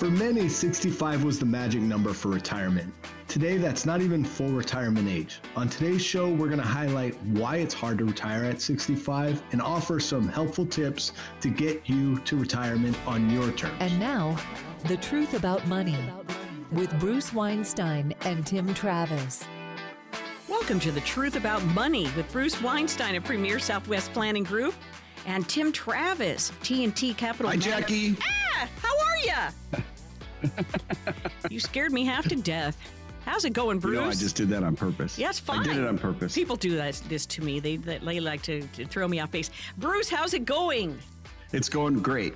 [0.00, 2.90] For many, 65 was the magic number for retirement.
[3.28, 5.42] Today, that's not even full retirement age.
[5.56, 9.60] On today's show, we're going to highlight why it's hard to retire at 65 and
[9.60, 13.74] offer some helpful tips to get you to retirement on your terms.
[13.80, 14.38] And now,
[14.86, 15.98] the truth about money
[16.72, 19.44] with Bruce Weinstein and Tim Travis.
[20.48, 24.72] Welcome to the Truth About Money with Bruce Weinstein of Premier Southwest Planning Group
[25.26, 27.50] and Tim Travis, T&T Capital.
[27.50, 28.16] Hi, Jackie.
[28.22, 29.82] Ah, how are you?
[31.50, 32.76] you scared me half to death.
[33.24, 33.94] How's it going, Bruce?
[33.94, 35.18] You know, I just did that on purpose.
[35.18, 35.60] Yeah, it's fine.
[35.60, 36.34] I did it on purpose.
[36.34, 37.60] People do that, this to me.
[37.60, 39.50] They, they like to, to throw me off base.
[39.78, 40.98] Bruce, how's it going?
[41.52, 42.34] It's going great.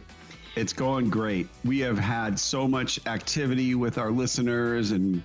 [0.56, 1.48] It's going great.
[1.64, 5.22] We have had so much activity with our listeners and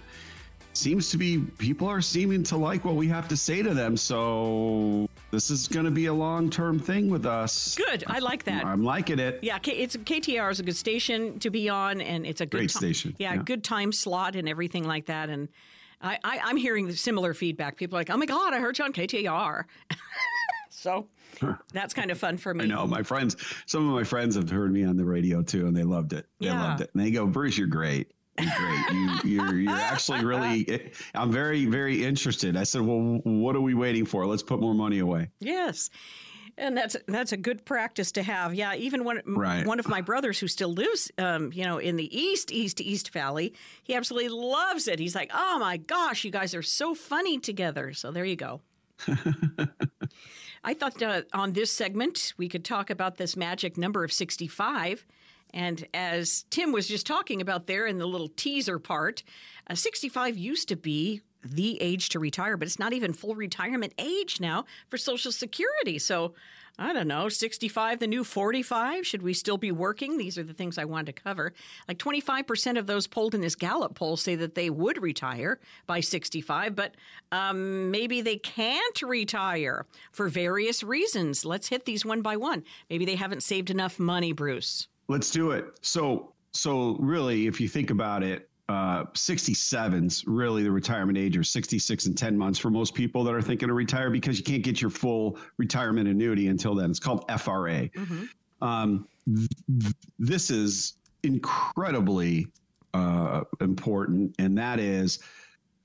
[0.73, 3.97] seems to be people are seeming to like what we have to say to them.
[3.97, 7.75] So this is going to be a long term thing with us.
[7.75, 8.03] Good.
[8.07, 8.65] I like that.
[8.65, 9.39] I'm liking it.
[9.41, 12.69] Yeah, it's KTAR is a good station to be on, and it's a good great
[12.69, 13.15] time, station.
[13.19, 15.29] Yeah, yeah, good time slot and everything like that.
[15.29, 15.49] And
[16.01, 17.77] I, I, am hearing similar feedback.
[17.77, 19.65] People are like, "Oh my God, I heard you on KTAR.
[20.69, 21.07] so
[21.73, 22.63] that's kind of fun for me.
[22.63, 23.35] I know my friends.
[23.65, 26.25] Some of my friends have heard me on the radio too, and they loved it.
[26.39, 26.69] They yeah.
[26.69, 28.11] loved it, and they go, "Bruce, you're great."
[28.45, 28.89] Great.
[28.91, 32.55] You, you're, you're actually really, I'm very, very interested.
[32.55, 34.25] I said, well, what are we waiting for?
[34.25, 35.29] Let's put more money away.
[35.39, 35.89] Yes.
[36.57, 38.53] And that's that's a good practice to have.
[38.53, 39.65] Yeah, even one right.
[39.65, 43.13] one of my brothers who still lives, um, you know, in the east east east
[43.13, 44.99] valley, he absolutely loves it.
[44.99, 48.59] He's like, "Oh my gosh, you guys are so funny together." So there you go.
[50.65, 55.05] I thought uh, on this segment we could talk about this magic number of sixty-five
[55.53, 59.23] and as Tim was just talking about there in the little teaser part,
[59.67, 63.93] uh, 65 used to be the age to retire, but it's not even full retirement
[63.97, 65.97] age now for Social Security.
[65.97, 66.33] So
[66.77, 69.05] I don't know, 65, the new 45?
[69.05, 70.17] Should we still be working?
[70.17, 71.53] These are the things I wanted to cover.
[71.89, 75.99] Like 25% of those polled in this Gallup poll say that they would retire by
[75.99, 76.95] 65, but
[77.33, 81.43] um, maybe they can't retire for various reasons.
[81.43, 82.63] Let's hit these one by one.
[82.89, 84.87] Maybe they haven't saved enough money, Bruce.
[85.09, 85.65] Let's do it.
[85.81, 91.43] So, so really, if you think about it, uh, 67's really the retirement age, or
[91.43, 94.61] 66 and 10 months for most people that are thinking to retire because you can't
[94.61, 96.91] get your full retirement annuity until then.
[96.91, 97.89] It's called FRA.
[97.89, 98.25] Mm-hmm.
[98.61, 100.93] Um, th- this is
[101.23, 102.45] incredibly
[102.93, 105.17] uh, important, and that is.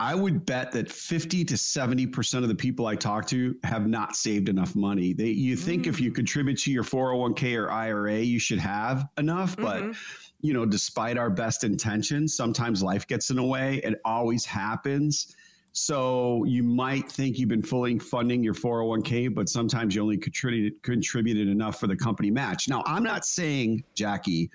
[0.01, 4.17] I would bet that 50 to 70% of the people I talk to have not
[4.17, 5.13] saved enough money.
[5.13, 5.89] They, you think mm.
[5.89, 6.17] if you mm.
[6.17, 9.91] contribute to your 401k or IRA, you should have enough, mm-hmm.
[9.91, 9.97] but
[10.41, 13.77] you know, despite our best intentions, sometimes life gets in the way.
[13.85, 15.35] It always happens.
[15.73, 20.83] So you might think you've been fully funding your 401k, but sometimes you only contributed,
[20.83, 22.69] contributed enough for the company match.
[22.69, 24.51] Now, I'm not saying, Jackie,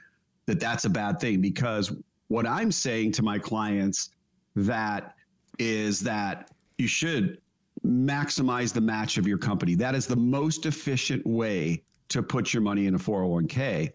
[0.45, 1.91] that that's a bad thing because
[2.27, 4.11] what I'm saying to my clients
[4.55, 5.15] that
[5.59, 7.39] is that you should
[7.85, 9.75] maximize the match of your company.
[9.75, 13.91] That is the most efficient way to put your money in a 401k.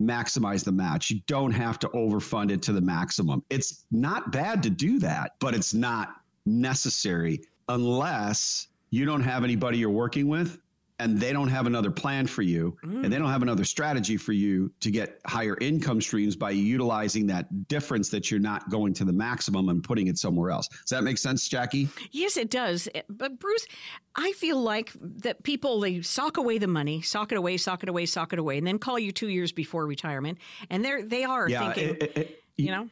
[0.00, 1.10] Maximize the match.
[1.10, 3.42] You don't have to overfund it to the maximum.
[3.50, 9.78] It's not bad to do that, but it's not necessary unless you don't have anybody
[9.78, 10.58] you're working with
[10.98, 13.02] and they don't have another plan for you mm.
[13.02, 13.20] and they mm.
[13.20, 18.08] don't have another strategy for you to get higher income streams by utilizing that difference
[18.10, 20.68] that you're not going to the maximum and putting it somewhere else.
[20.68, 21.88] Does that make sense, Jackie?
[22.10, 22.88] Yes, it does.
[22.94, 23.66] Eh, but Bruce,
[24.14, 27.88] I feel like that people they sock away the money, sock it away, sock it
[27.88, 30.38] away, sock it away, and then call you two years before retirement,
[30.70, 32.88] and they're they are yeah, thinking, it, it, you know.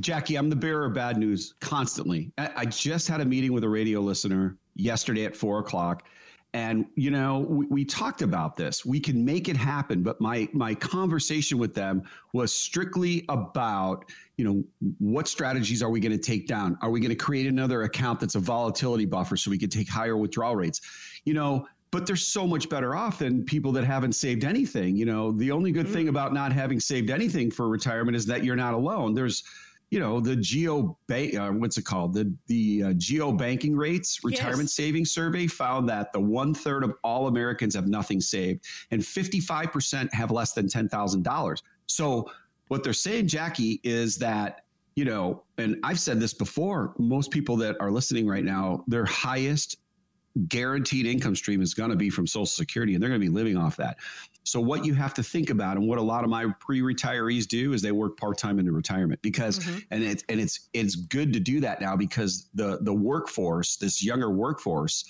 [0.00, 2.32] Jackie, I'm the bearer of bad news constantly.
[2.36, 6.04] I just had a meeting with a radio listener yesterday at four o'clock
[6.52, 8.84] and you know, we, we, talked about this.
[8.84, 12.02] We can make it happen, but my my conversation with them
[12.32, 14.04] was strictly about,
[14.36, 14.64] you know,
[14.98, 16.76] what strategies are we going to take down?
[16.82, 19.88] Are we going to create another account that's a volatility buffer so we can take
[19.88, 20.80] higher withdrawal rates?
[21.24, 24.96] You know, but they're so much better off than people that haven't saved anything.
[24.96, 25.94] You know, the only good mm-hmm.
[25.94, 29.14] thing about not having saved anything for retirement is that you're not alone.
[29.14, 29.44] There's
[29.90, 32.14] you know the geo bank uh, what's it called?
[32.14, 34.74] The the uh, GOBankingRates retirement yes.
[34.74, 40.12] savings survey found that the one third of all americans have nothing saved and 55%
[40.12, 42.30] have less than $10000 so
[42.68, 44.62] what they're saying jackie is that
[44.94, 49.04] you know and i've said this before most people that are listening right now their
[49.04, 49.76] highest
[50.48, 53.32] guaranteed income stream is going to be from social security and they're going to be
[53.32, 53.96] living off that
[54.44, 57.72] so what you have to think about, and what a lot of my pre-retirees do,
[57.72, 59.78] is they work part-time into retirement because, mm-hmm.
[59.90, 64.02] and it's and it's it's good to do that now because the the workforce, this
[64.02, 65.04] younger workforce,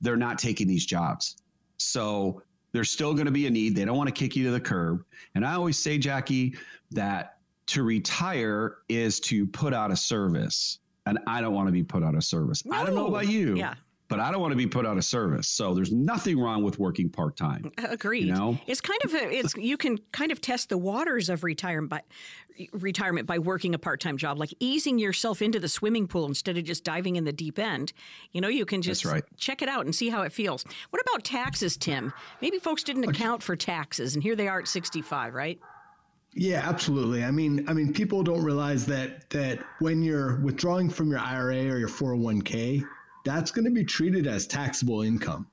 [0.00, 1.42] they're not taking these jobs.
[1.76, 2.42] So
[2.72, 3.74] there's still going to be a need.
[3.74, 5.04] They don't want to kick you to the curb.
[5.34, 6.56] And I always say, Jackie,
[6.90, 7.38] that
[7.68, 10.78] to retire is to put out a service.
[11.06, 12.62] And I don't want to be put out of service.
[12.70, 13.56] I don't know about you.
[13.56, 13.74] Yeah.
[14.08, 15.48] But I don't want to be put out of service.
[15.48, 17.70] So there's nothing wrong with working part time.
[17.78, 18.24] Agreed.
[18.26, 18.58] You know?
[18.66, 22.02] It's kind of a, it's you can kind of test the waters of retirement by
[22.72, 26.64] retirement by working a part-time job, like easing yourself into the swimming pool instead of
[26.64, 27.92] just diving in the deep end.
[28.32, 29.24] You know, you can just right.
[29.36, 30.64] check it out and see how it feels.
[30.90, 32.12] What about taxes, Tim?
[32.40, 35.60] Maybe folks didn't account for taxes, and here they are at 65, right?
[36.34, 37.24] Yeah, absolutely.
[37.24, 41.68] I mean, I mean, people don't realize that that when you're withdrawing from your IRA
[41.70, 42.84] or your 401k,
[43.28, 45.46] that's going to be treated as taxable income.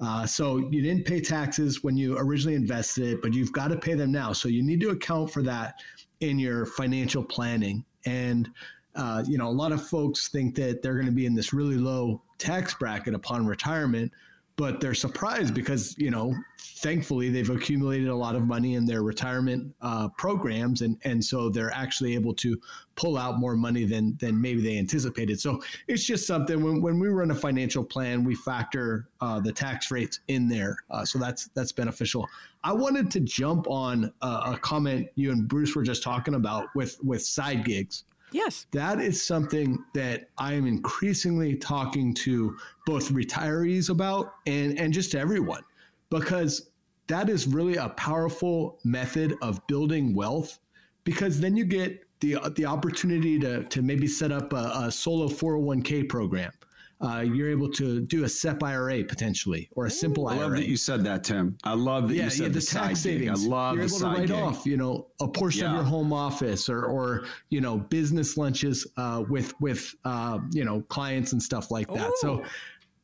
[0.00, 3.76] Uh, so you didn't pay taxes when you originally invested it, but you've got to
[3.76, 4.32] pay them now.
[4.32, 5.74] So you need to account for that
[6.20, 7.84] in your financial planning.
[8.06, 8.48] And
[8.94, 11.52] uh, you know, a lot of folks think that they're going to be in this
[11.52, 14.10] really low tax bracket upon retirement,
[14.58, 19.02] but they're surprised because you know, thankfully they've accumulated a lot of money in their
[19.02, 22.60] retirement uh, programs, and and so they're actually able to
[22.96, 25.40] pull out more money than than maybe they anticipated.
[25.40, 29.52] So it's just something when when we run a financial plan, we factor uh, the
[29.52, 32.28] tax rates in there, uh, so that's that's beneficial.
[32.64, 36.66] I wanted to jump on uh, a comment you and Bruce were just talking about
[36.74, 38.02] with with side gigs
[38.32, 38.66] Yes.
[38.72, 45.14] that is something that I am increasingly talking to both retirees about and, and just
[45.14, 45.62] everyone
[46.10, 46.70] because
[47.06, 50.58] that is really a powerful method of building wealth
[51.04, 55.28] because then you get the, the opportunity to, to maybe set up a, a solo
[55.28, 56.52] 401k program.
[57.00, 60.36] Uh, you're able to do a SEP IRA potentially or a simple IRA.
[60.36, 61.56] I IRA love that you said that, Tim.
[61.62, 63.20] I love that yeah, you said yeah, the, the tax gig.
[63.20, 63.44] savings.
[63.44, 64.30] I love You're able to write gig.
[64.32, 68.86] off, you know, a portion of your home office or, or you know, business lunches
[68.96, 72.10] uh, with with uh, you know clients and stuff like that.
[72.18, 72.42] So,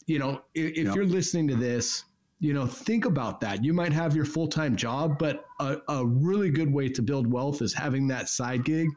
[0.06, 0.94] you know, if, if Yep.
[0.96, 2.04] you're listening to this,
[2.40, 3.64] you know, think about that.
[3.64, 7.30] You might have your full time job, but a, a really good way to build
[7.30, 8.88] wealth is having that side gig.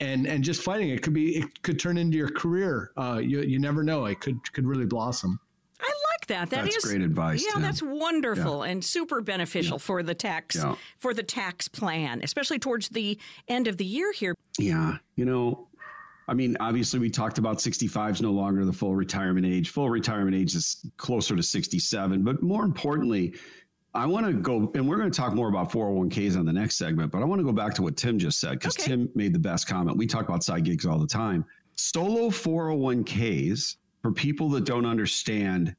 [0.00, 2.90] And, and just finding it could be it could turn into your career.
[2.96, 4.06] Uh, you, you never know.
[4.06, 5.38] It could could really blossom.
[5.78, 6.50] I like that.
[6.50, 7.62] That is That's great advice, Yeah, Tim.
[7.62, 10.74] that's wonderful and super beneficial for the tax Yeah.
[10.98, 13.18] for the tax plan, especially towards the
[13.48, 14.34] end of the year here.
[14.58, 14.96] Yeah.
[15.16, 15.68] You know,
[16.28, 19.70] I mean, obviously, we talked about 65 is no longer the full retirement age.
[19.70, 22.22] Full retirement age is closer to 67.
[22.22, 23.34] But more importantly,
[23.92, 26.76] I want to go, and we're going to talk more about 401ks on the next
[26.76, 28.86] segment, but I want to go back to what Tim just said because Okay.
[28.88, 29.96] Tim made the best comment.
[29.96, 31.44] We talk about side gigs all the time.
[31.74, 35.74] Solo 401ks, for people that don't understand,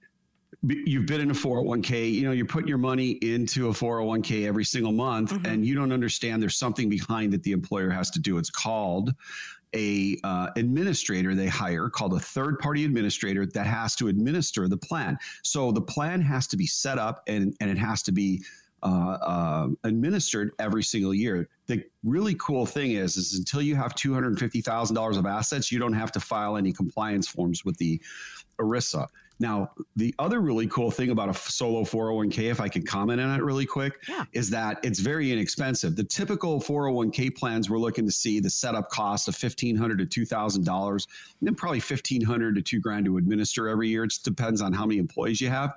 [0.63, 4.65] you've been in a 401k, you know, you're putting your money into a 401k every
[4.65, 5.47] single month Mhm.
[5.47, 8.37] and you don't understand there's something behind that the employer has to do.
[8.37, 9.13] It's called
[9.75, 14.77] a uh, administrator they hire called a third party administrator that has to administer the
[14.77, 15.17] plan.
[15.43, 18.43] So the plan has to be set up and, and it has to be
[18.83, 21.47] uh, uh, administered every single year.
[21.67, 25.25] The really cool thing is, is until you have two hundred fifty thousand dollars of
[25.25, 28.01] assets, you don't have to file any compliance forms with the
[28.59, 29.07] ERISA.
[29.41, 33.37] Now, the other really cool thing about a solo 401k, if I could comment on
[33.37, 34.23] it really quick, Yeah.
[34.33, 35.95] is that it's very inexpensive.
[35.95, 41.07] The typical 401k plans we're looking to see the setup cost of 1,500 to $2,000,
[41.39, 44.03] and then probably 1500 to two grand to administer every year.
[44.03, 45.73] It just depends on how many employees you have.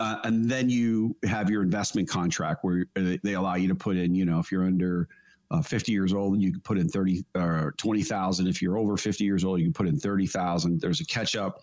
[0.00, 3.96] Uh, and then you have your investment contract where uh, they allow you to put
[3.96, 5.06] in, you know, if you're under
[5.52, 8.48] uh, 50 years old, you can put in 30 or 20,000.
[8.48, 10.80] If you're over 50 years old, you can put in 30,000.
[10.80, 11.60] There's a catch up.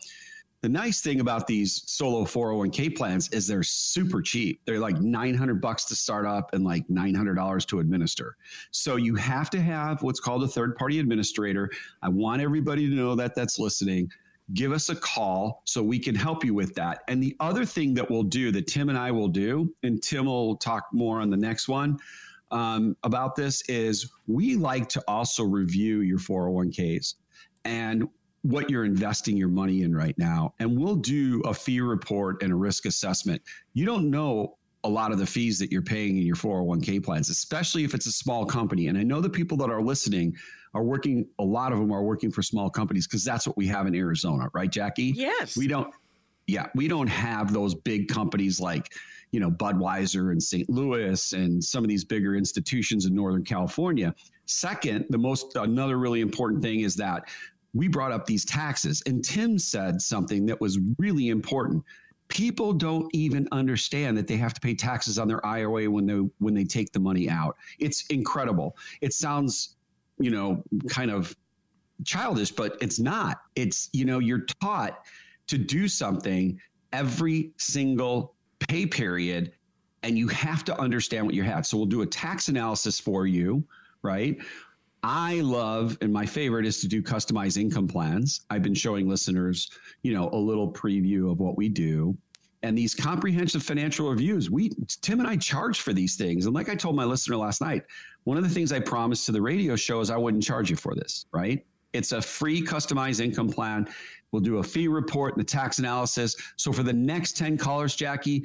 [0.61, 4.59] The nice thing about these solo 401k plans is they're super cheap.
[4.65, 8.35] They're like 900 bucks to start up and like $900 to administer.
[8.71, 11.69] So you have to have what's called a third party administrator.
[12.01, 14.11] I want everybody to know that that's listening.
[14.53, 17.03] Give us a call so we can help you with that.
[17.07, 20.25] And the other thing that we'll do that Tim and I will do, and Tim
[20.25, 21.99] will talk more on the next one
[22.51, 27.15] um, about this, is we like to also review your 401ks.
[27.63, 28.09] And
[28.43, 30.53] what you're investing your money in right now.
[30.59, 33.41] And we'll do a fee report and a risk assessment.
[33.73, 37.29] You don't know a lot of the fees that you're paying in your 401k plans,
[37.29, 38.87] especially if it's a small company.
[38.87, 40.35] And I know the people that are listening
[40.73, 43.67] are working, a lot of them are working for small companies because that's what we
[43.67, 45.13] have in Arizona, right, Jackie?
[45.15, 45.57] Yes.
[45.57, 45.93] We don't,
[46.47, 48.93] yeah, we don't have those big companies like,
[49.31, 50.69] you know, Budweiser and St.
[50.69, 54.15] Louis and some of these bigger institutions in Northern California.
[54.45, 57.27] Second, the most, another really important thing is that
[57.73, 61.83] we brought up these taxes and Tim said something that was really important.
[62.27, 66.29] People don't even understand that they have to pay taxes on their IRA when they
[66.37, 67.57] when they take the money out.
[67.79, 68.77] It's incredible.
[69.01, 69.77] It sounds,
[70.19, 71.35] you know, kind of
[72.05, 73.41] childish, but it's not.
[73.55, 75.03] It's, you know, you're taught
[75.47, 76.59] to do something
[76.93, 79.51] every single pay period
[80.03, 81.65] and you have to understand what you have.
[81.65, 83.63] So we'll do a tax analysis for you,
[84.01, 84.37] right?
[85.03, 88.41] I love, and my favorite is to do customized income plans.
[88.49, 89.71] I've been showing listeners,
[90.03, 92.17] you know, a little preview of what we do.
[92.61, 96.45] And these comprehensive financial reviews, we, Tim and I charge for these things.
[96.45, 97.83] And like I told my listener last night,
[98.25, 100.75] one of the things I promised to the radio show is I wouldn't charge you
[100.75, 101.65] for this, right?
[101.93, 103.87] It's a free customized income plan.
[104.31, 106.35] We'll do a fee report and the tax analysis.
[106.57, 108.43] So for the next 10 callers, Jackie,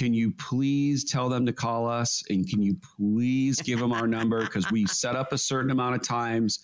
[0.00, 2.24] can you please tell them to call us?
[2.30, 4.40] And can you please give them our number?
[4.50, 6.60] Because we set up a certain amount of times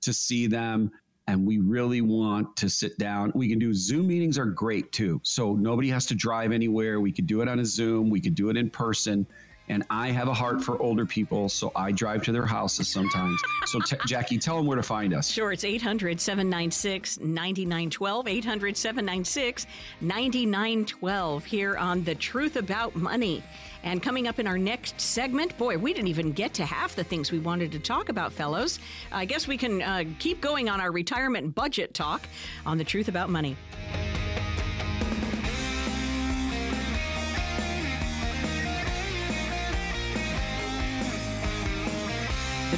[0.00, 0.90] to see them
[1.28, 3.30] and we really want to sit down.
[3.36, 5.20] We can do zoom meetings are great too.
[5.22, 7.00] So nobody has to drive anywhere.
[7.00, 8.10] We could do it on a zoom.
[8.10, 9.28] We could do it in person
[9.72, 13.40] and I have a heart for older people, so I drive to their houses sometimes.
[13.66, 15.30] So, t- Jackie, tell them where to find us.
[15.30, 18.28] Sure, it's 800 796 9912.
[18.28, 19.66] 800 796
[20.02, 23.42] 9912 here on The Truth About Money.
[23.82, 27.02] And coming up in our next segment, boy, we didn't even get to half the
[27.02, 28.78] things we wanted to talk about, fellows.
[29.10, 32.28] I guess we can uh, keep going on our retirement budget talk
[32.66, 33.56] on The Truth About Money.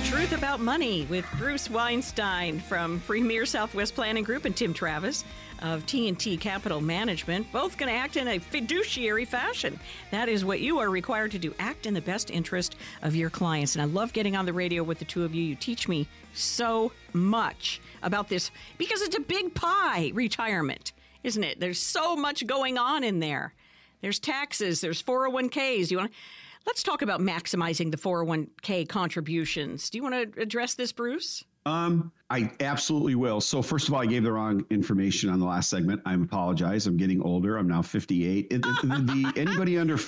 [0.04, 5.24] Truth About Money with Bruce Weinstein from Premier Southwest Planning Group and Tim Travis
[5.62, 9.78] of T&T Capital Management, both going to act in a fiduciary fashion.
[10.10, 11.54] That is what you are required to do.
[11.58, 13.74] Act in the best interest of your clients.
[13.74, 15.42] And I love getting on the radio with the two of you.
[15.42, 20.92] You teach me so much about this because it's a big pie, retirement,
[21.22, 21.60] isn't it?
[21.60, 23.54] There's so much going on in there.
[24.02, 25.90] There's taxes, there's 401ks.
[25.90, 26.18] You want to
[26.66, 29.90] Let's talk about maximizing the 401k contributions.
[29.90, 31.44] Do you want to address this, Bruce?
[31.66, 33.40] Um, I absolutely will.
[33.40, 36.02] So first of all, I gave the wrong information on the last segment.
[36.04, 36.86] I apologize.
[36.86, 37.56] I'm getting older.
[37.56, 38.46] I'm now 58.
[38.50, 39.98] It, the, the, anybody under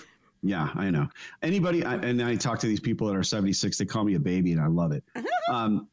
[0.43, 1.09] yeah, I know.
[1.43, 4.21] Anybody, I, and I talk to these people that are 76, they call me a
[4.21, 5.05] baby, and I love it.
[5.49, 5.87] Um,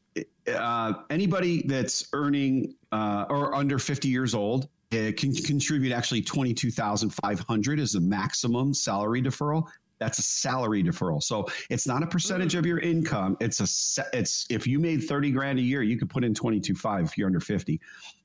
[0.52, 7.78] uh, anybody that's earning uh, or under 50 years old uh, can contribute actually 22,500
[7.78, 9.68] is the maximum salary deferral.
[9.98, 11.22] That's a salary deferral.
[11.22, 12.58] So it's not a percentage mm.
[12.58, 13.36] of your income.
[13.40, 17.04] It's a it's if you made 30 grand a year, you could put in 22.5
[17.04, 17.80] if you're under 50.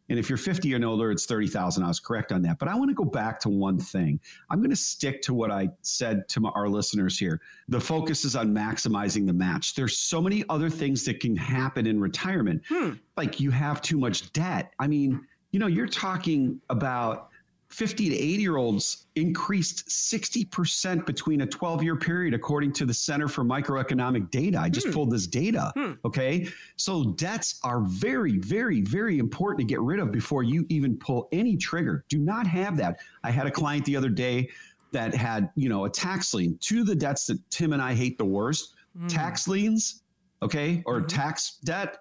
[0.10, 1.84] And if you're 50 and older, it's 30,000.
[1.84, 2.58] I was correct on that.
[2.58, 4.20] But I want to go back to one thing.
[4.50, 7.40] I'm going to stick to what I said to my, our listeners here.
[7.68, 9.76] The focus is on maximizing the match.
[9.76, 12.64] There's so many other things that can happen in retirement.
[12.68, 12.94] Hmm.
[13.18, 14.74] Like you have too much debt.
[14.80, 15.22] I mean,
[15.52, 17.29] you know, you're talking about
[17.70, 22.94] 50 to 80 year olds increased 60% between a 12 year period, according to the
[22.94, 24.60] Center for Microeconomic Data.
[24.60, 24.94] I just hmm.
[24.94, 25.72] pulled this data.
[25.76, 25.94] Hmm.
[26.04, 26.48] Okay.
[26.78, 31.28] So debts are very, very, very important to get rid of before you even pull
[31.32, 32.06] any trigger.
[32.10, 33.00] Do not have that.
[33.24, 34.50] I had a client the other day
[34.92, 36.58] that had, you know, a tax lien.
[36.60, 39.08] Two of the debts that Tim and I hate the worst hmm.
[39.08, 40.02] tax liens,
[40.42, 41.08] okay, or mm-hmm.
[41.08, 42.00] tax debt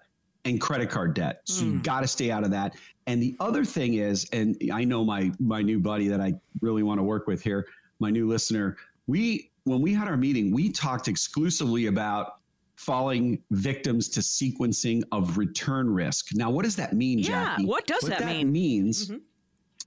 [0.51, 1.41] and credit card debt.
[1.45, 1.73] So mm.
[1.73, 2.75] you got to stay out of that.
[3.07, 6.83] And the other thing is, and I know my my new buddy that I really
[6.83, 7.67] want to work with here,
[8.01, 8.77] my new listener,
[9.07, 12.41] we when we had our meeting, we talked exclusively about
[12.77, 16.29] falling victims to sequencing of return risk.
[16.35, 17.67] Now, what does that mean, yeah, Jackie?
[17.67, 18.53] What does what that, that mean?
[18.53, 19.19] means mm-hmm.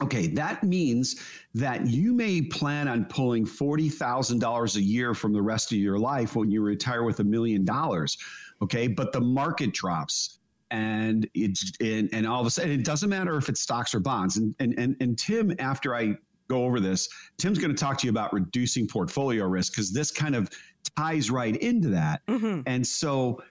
[0.01, 1.21] Okay, that means
[1.53, 6.35] that you may plan on pulling $40,000 a year from the rest of your life
[6.35, 8.17] when you retire with a million dollars.
[8.63, 10.39] Okay, but the market drops
[10.71, 13.99] and it's and, and all of a sudden it doesn't matter if it's stocks or
[13.99, 14.37] bonds.
[14.37, 16.15] And and and, and Tim, after I
[16.49, 20.11] go over this, Tim's going to talk to you about reducing portfolio risk because this
[20.11, 20.49] kind of
[20.97, 22.25] ties right into that.
[22.27, 22.61] Mm-hmm.
[22.65, 23.41] And so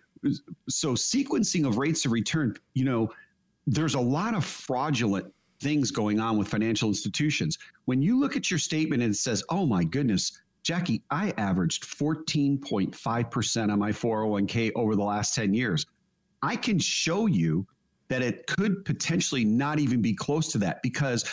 [0.68, 3.10] so sequencing of rates of return, you know,
[3.66, 7.58] there's a lot of fraudulent things going on with financial institutions.
[7.84, 11.84] When you look at your statement and it says, "Oh my goodness, Jackie, I averaged
[11.84, 15.86] 14.5% on my 401k over the last 10 years."
[16.42, 17.66] I can show you
[18.08, 21.24] that it could potentially not even be close to that because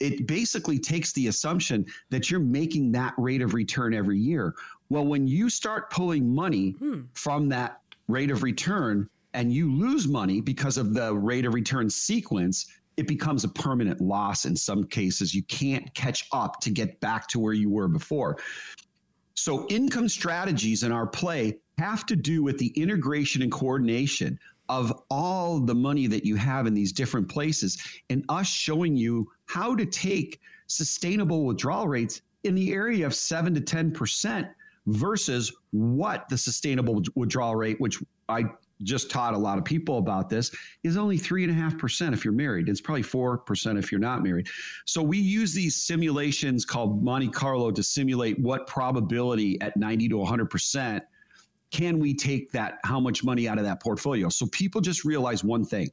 [0.00, 4.54] it basically takes the assumption that you're making that rate of return every year.
[4.90, 7.02] Well, when you start pulling money hmm.
[7.14, 11.90] from that rate of return and you lose money because of the rate of return
[11.90, 15.34] sequence, it becomes a permanent loss in some cases.
[15.34, 18.38] You can't catch up to get back to where you were before.
[19.34, 24.38] So, income strategies in our play have to do with the integration and coordination
[24.68, 27.78] of all the money that you have in these different places
[28.10, 33.54] and us showing you how to take sustainable withdrawal rates in the area of 7
[33.54, 34.48] to 10%
[34.86, 38.44] versus what the sustainable withdrawal rate which I
[38.82, 40.50] just taught a lot of people about this
[40.82, 42.68] is only three and a half percent if you're married.
[42.68, 44.48] It's probably four percent if you're not married.
[44.84, 50.18] So we use these simulations called Monte Carlo to simulate what probability at 90 to
[50.18, 51.04] 100 percent
[51.74, 54.28] can we take that how much money out of that portfolio?
[54.28, 55.90] So people just realize one thing.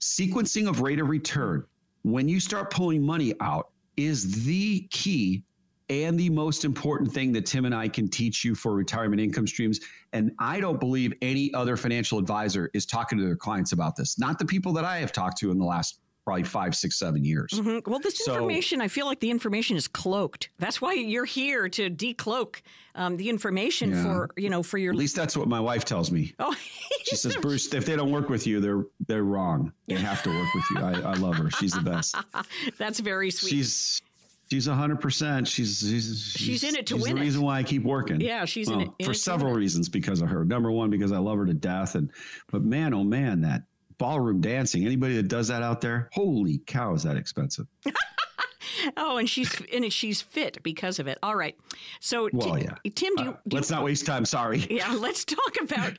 [0.00, 1.64] Sequencing of rate of return
[2.02, 5.44] when you start pulling money out is the key
[5.88, 9.46] and the most important thing that Tim and I can teach you for retirement income
[9.46, 9.78] streams.
[10.12, 14.18] And I don't believe any other financial advisor is talking to their clients about this.
[14.18, 17.24] Not the people that I have talked to in the last probably five, six, seven
[17.24, 17.50] years.
[17.52, 17.90] Mm-hmm.
[17.90, 20.48] Well, this so, information, I feel like the information is cloaked.
[20.58, 22.62] That's why you're here to decloak
[22.94, 24.02] um, the information yeah.
[24.02, 24.92] for you know for your.
[24.92, 26.34] At least that's what my wife tells me.
[26.38, 26.54] Oh,
[27.04, 29.72] she says, Bruce, if they don't work with you, they're they're wrong.
[29.86, 30.78] They have to work with you.
[30.80, 31.50] I, I love her.
[31.50, 32.16] She's the best.
[32.78, 33.50] that's very sweet.
[33.50, 34.02] She's
[34.50, 35.48] She's hundred percent.
[35.48, 37.16] She's she's she's in it to win.
[37.16, 37.24] The it.
[37.24, 38.20] reason why I keep working.
[38.20, 40.44] Yeah, she's well, in it in for it several reasons because of her.
[40.44, 42.10] Number one, because I love her to death, and
[42.52, 43.62] but man, oh man, that
[43.98, 44.84] ballroom dancing.
[44.84, 47.66] Anybody that does that out there, holy cow, is that expensive?
[48.96, 51.18] oh, and she's and she's fit because of it.
[51.22, 51.56] All right.
[52.00, 52.74] So, well, yeah.
[52.94, 54.24] Tim, do, you, uh, do let's you, not waste time.
[54.24, 54.66] Sorry.
[54.74, 55.92] Yeah, let's talk about.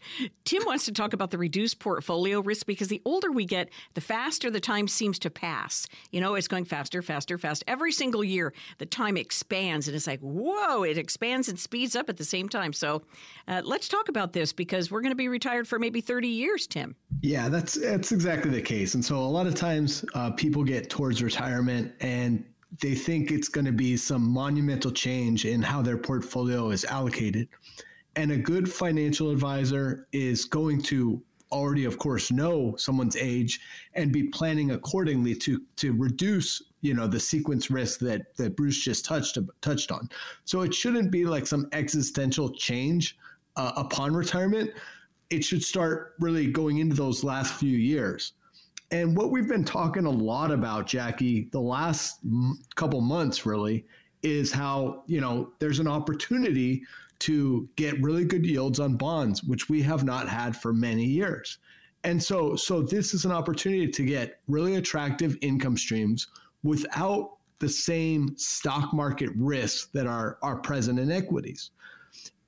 [0.44, 4.01] Tim wants to talk about the reduced portfolio risk because the older we get, the
[4.01, 5.88] faster the time seems to pass.
[6.12, 7.63] You know, it's going faster, faster, fast.
[7.67, 10.84] Every single year, the time expands, and it's like, whoa!
[10.84, 12.74] It expands and speeds up at the same time.
[12.74, 13.03] So,
[13.48, 16.67] uh, let's talk about this because we're going to be retired for maybe thirty years,
[16.67, 16.96] Tim.
[17.22, 18.94] Yeah, that's that's exactly the case.
[18.96, 22.44] And so, a lot of times, uh, people get towards retirement and
[22.82, 27.48] they think it's going to be some monumental change in how their portfolio is allocated.
[28.15, 33.60] And a good financial advisor is going to already, of course, know someone's age
[33.94, 38.79] and be planning accordingly to to reduce, you know, the sequence risk that that Bruce
[38.82, 40.10] just touched touched on.
[40.46, 43.17] So it shouldn't be like some existential change
[43.55, 44.72] uh, upon retirement.
[45.29, 48.34] It should start really going into those last few years.
[48.91, 52.19] And what we've been talking a lot about, Jackie, the last
[52.75, 53.85] couple months really,
[54.21, 56.83] is how, you know, there's an opportunity
[57.19, 61.57] to get really good yields on bonds, which we have not had for many years.
[62.03, 66.27] And so, so this is an opportunity to get really attractive income streams
[66.63, 71.71] without the same stock market risks that are, are present in equities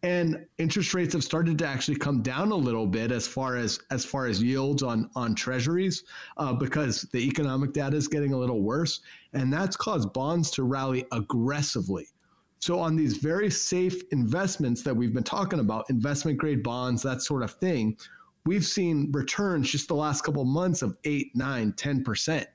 [0.08, 3.78] and interest rates have started to actually come down a little bit as far as
[3.92, 6.06] as far as yields on on treasuries
[6.38, 9.02] uh, because the economic data is getting a little worse
[9.34, 12.08] and that's caused bonds to rally aggressively.
[12.60, 17.22] So on these very safe investments that we've been talking about investment grade bonds that
[17.22, 17.98] sort of thing
[18.46, 22.46] we've seen returns just the last couple months of 8 9 10%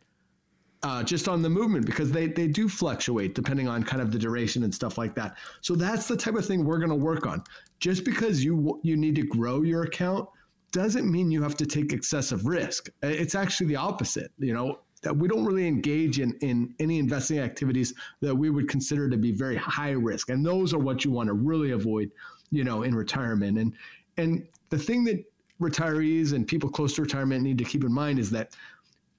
[0.82, 4.18] uh, just on the movement because they they do fluctuate depending on kind of the
[4.18, 5.36] duration and stuff like that.
[5.60, 7.42] So that's the type of thing we're going to work on.
[7.78, 10.28] Just because you you need to grow your account
[10.72, 12.88] doesn't mean you have to take excessive risk.
[13.02, 14.32] It's actually the opposite.
[14.38, 18.68] You know that we don't really engage in in any investing activities that we would
[18.68, 22.10] consider to be very high risk, and those are what you want to really avoid.
[22.50, 23.72] You know, in retirement and
[24.16, 25.24] and the thing that
[25.60, 28.54] retirees and people close to retirement need to keep in mind is that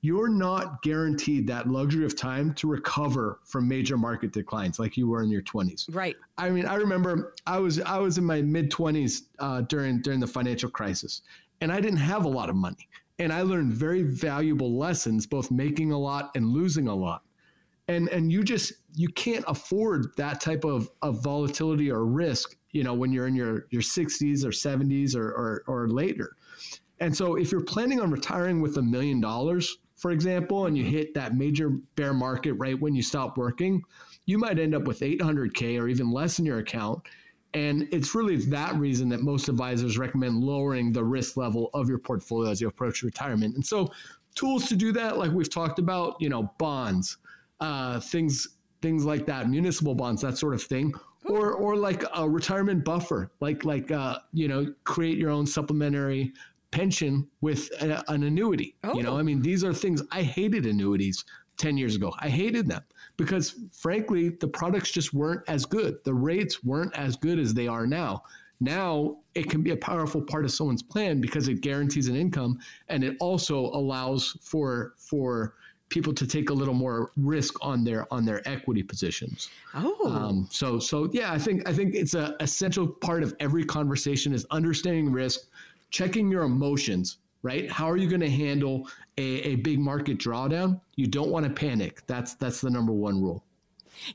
[0.03, 5.07] you're not guaranteed that luxury of time to recover from major market declines like you
[5.07, 5.85] were in your 20s.
[5.95, 6.17] Right.
[6.37, 10.19] I mean, I remember I was I was in my mid 20s uh, during during
[10.19, 11.21] the financial crisis,
[11.61, 15.49] and I didn't have a lot of money, and I learned very valuable lessons, both
[15.49, 17.23] making a lot and losing a lot.
[17.87, 22.83] And and you just you can't afford that type of, of volatility or risk, you
[22.83, 26.35] know, when you're in your your 60s or 70s or, or, or later.
[26.99, 30.83] And so if you're planning on retiring with a million dollars, for example, and you
[30.83, 33.81] hit that major bear market right when you stop working,
[34.25, 37.03] you might end up with 800K or even less in your account.
[37.53, 41.99] And it's really that reason that most advisors recommend lowering the risk level of your
[41.99, 43.55] portfolio as you approach retirement.
[43.55, 43.93] And so,
[44.35, 47.15] tools to do that, like we've talked about, you know, bonds,
[47.61, 52.29] uh, things, things like that, municipal bonds, that sort of thing, or or like a
[52.29, 56.33] retirement buffer, like like uh, you know, create your own supplementary
[56.73, 58.75] pension with a, an annuity.
[58.83, 58.95] Oh.
[58.95, 59.19] You know, oh.
[59.19, 61.23] I mean, these are things I hated annuities
[61.57, 62.11] 10 years ago.
[62.19, 62.81] I hated them
[63.15, 66.03] because, frankly, the products just weren't as good.
[66.03, 68.23] The rates weren't as good as they are now.
[68.59, 72.59] Now it can be a powerful part of someone's plan because it guarantees an income
[72.87, 75.55] and it also allows for for
[75.89, 79.49] people to take a little more risk on their on their equity positions.
[79.75, 83.63] Oh, um, so so yeah, I think I think it's a essential part of every
[83.63, 85.41] conversation is understanding risk,
[85.93, 87.71] checking your emotions, right?
[87.71, 90.81] How are you going to handle a, a big market drawdown?
[90.95, 92.01] You don't want to panic.
[92.07, 93.45] That's that's the number one rule.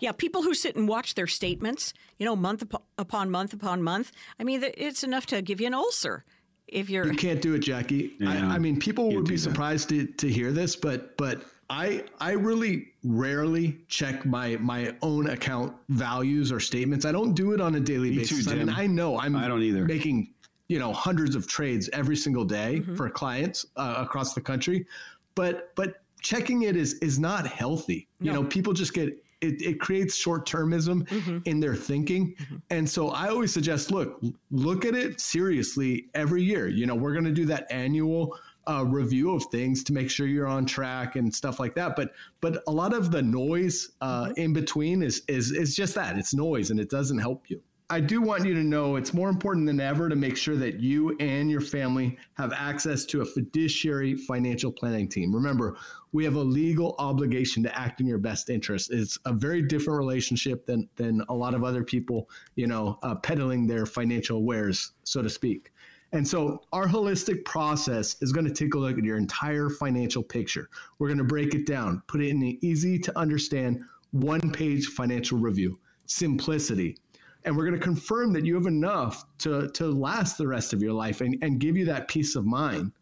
[0.01, 2.65] Yeah, people who sit and watch their statements, you know, month
[2.99, 4.13] upon month upon month.
[4.39, 6.25] I mean, it's enough to give you an ulcer
[6.67, 7.07] if you're.
[7.07, 8.13] You can't do it, Jackie.
[8.19, 8.51] Yeah.
[8.51, 12.33] I, I, mean, people would be surprised to, to hear this, but but I I
[12.33, 17.05] really rarely check my my own account values or statements.
[17.05, 18.47] I don't do it on a daily Me basis.
[18.47, 19.85] Too, I mean, I know I'm I don't either.
[19.85, 20.35] making
[20.69, 22.95] you know hundreds of trades every single day mm-hmm.
[22.95, 24.87] for clients uh, across the country,
[25.35, 28.09] but but checking it is is not healthy.
[28.21, 28.27] No.
[28.27, 31.39] You know, people just get it, it creates short termism mm-hmm.
[31.45, 32.35] in their thinking.
[32.35, 32.57] Mm-hmm.
[32.71, 36.69] And so I always suggest look, look at it seriously every year.
[36.69, 38.37] You know, we're going to do that annual
[38.69, 41.97] uh, review of things to make sure you're on track and stuff like that.
[41.97, 44.33] But but a lot of the noise uh, mm-hmm.
[44.37, 47.63] in between is is is just that it's noise and it doesn't help you.
[47.91, 50.79] I do want you to know it's more important than ever to make sure that
[50.79, 55.35] you and your family have access to a fiduciary financial planning team.
[55.35, 55.75] Remember,
[56.13, 58.91] we have a legal obligation to act in your best interest.
[58.93, 63.15] It's a very different relationship than than a lot of other people, you know, uh,
[63.15, 65.73] peddling their financial wares, so to speak.
[66.13, 70.23] And so our holistic process is going to take a look at your entire financial
[70.23, 70.69] picture.
[70.99, 74.89] We're going to break it down, put it in an easy to understand one page
[74.89, 75.79] financial review.
[76.05, 76.99] Simplicity
[77.45, 80.83] and we're going to confirm that you have enough to, to last the rest of
[80.83, 82.93] your life and, and give you that peace of mind.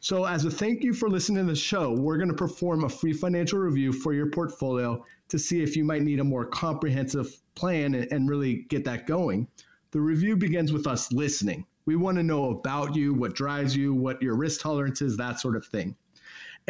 [0.00, 2.88] So, as a thank you for listening to the show, we're going to perform a
[2.88, 7.28] free financial review for your portfolio to see if you might need a more comprehensive
[7.54, 9.46] plan and, and really get that going.
[9.90, 11.66] The review begins with us listening.
[11.84, 15.38] We want to know about you, what drives you, what your risk tolerance is, that
[15.38, 15.96] sort of thing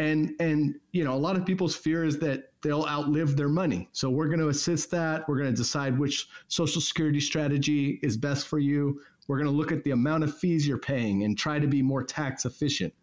[0.01, 3.89] and and you know a lot of people's fear is that they'll outlive their money.
[3.91, 5.27] So we're going to assist that.
[5.27, 9.01] We're going to decide which social security strategy is best for you.
[9.27, 11.81] We're going to look at the amount of fees you're paying and try to be
[11.81, 12.93] more tax efficient.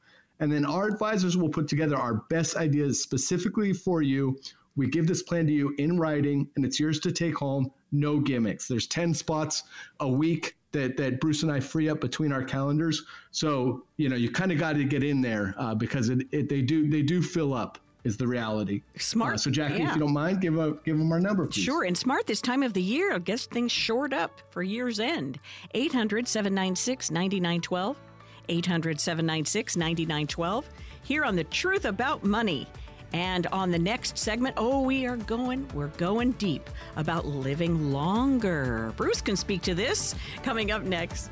[0.41, 4.39] And then our advisors will put together our best ideas specifically for you.
[4.77, 7.73] We give this plan to you in writing and it's yours to take home.
[7.91, 8.69] No gimmicks.
[8.69, 9.65] There's 10 spots
[9.99, 13.05] a week that that Bruce and I free up between our calendars.
[13.31, 16.49] So you know, you kind of got to get in there uh, because it, it,
[16.49, 17.79] they do they do fill up.
[18.05, 19.35] Is the reality smart?
[19.35, 19.89] Uh, so Jackie, yeah.
[19.89, 21.65] if you don't mind, give a give them our number, please.
[21.65, 23.13] Sure, and smart this time of the year.
[23.13, 25.41] I guess things shored up for year's end.
[25.75, 27.97] 800 796 9912.
[28.49, 30.69] 800 796 9912.
[31.03, 32.67] Here on The Truth About Money.
[33.13, 38.93] And on the next segment, oh, we are going, we're going deep about living longer.
[38.97, 41.31] Bruce can speak to this coming up next.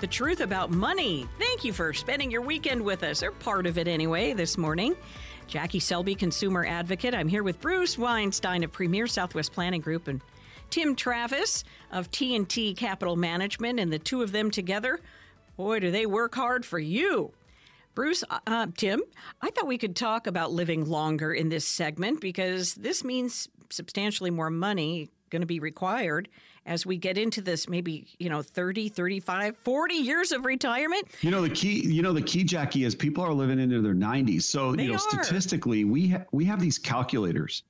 [0.00, 1.28] The truth about money.
[1.38, 4.96] Thank you for spending your weekend with us, or part of it anyway, this morning.
[5.46, 7.14] Jackie Selby, consumer advocate.
[7.14, 10.22] I'm here with Bruce Weinstein of Premier Southwest Planning Group and
[10.70, 15.00] Tim Travis of T&T Capital Management, and the two of them together,
[15.58, 17.32] boy, do they work hard for you.
[17.94, 19.02] Bruce, uh, uh, Tim,
[19.42, 24.30] I thought we could talk about living longer in this segment because this means substantially
[24.30, 26.30] more money going to be required
[26.66, 31.06] as we get into this maybe you know 30 35 40 years of retirement.
[31.20, 33.94] You know the key you know the key jackie is people are living into their
[33.94, 34.98] 90s so they you know are.
[34.98, 37.62] statistically we ha- we have these calculators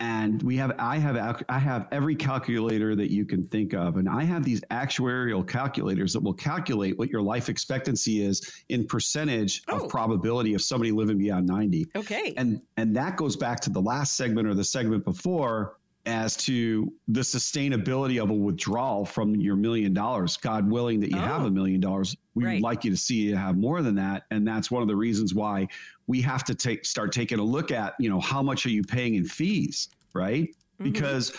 [0.00, 3.96] and we have i have i have every calculator that you can think of.
[3.96, 8.86] And i have these actuarial calculators that will calculate what your life expectancy is in
[8.86, 9.84] percentage oh.
[9.84, 12.34] of probability of somebody living beyond 90 okay.
[12.36, 16.92] And and that goes back to the last segment or the segment before as to
[17.08, 20.36] the sustainability of a withdrawal from your million dollars.
[20.36, 21.20] God willing that you oh.
[21.20, 22.54] have a million dollars, we right.
[22.54, 24.96] would like you to see you have more than that, and that's one of the
[24.96, 25.66] reasons why
[26.06, 28.82] we have to take start taking a look at you know how much are you
[28.82, 30.48] paying in fees, right?
[30.48, 30.84] Mm-hmm.
[30.84, 31.32] Because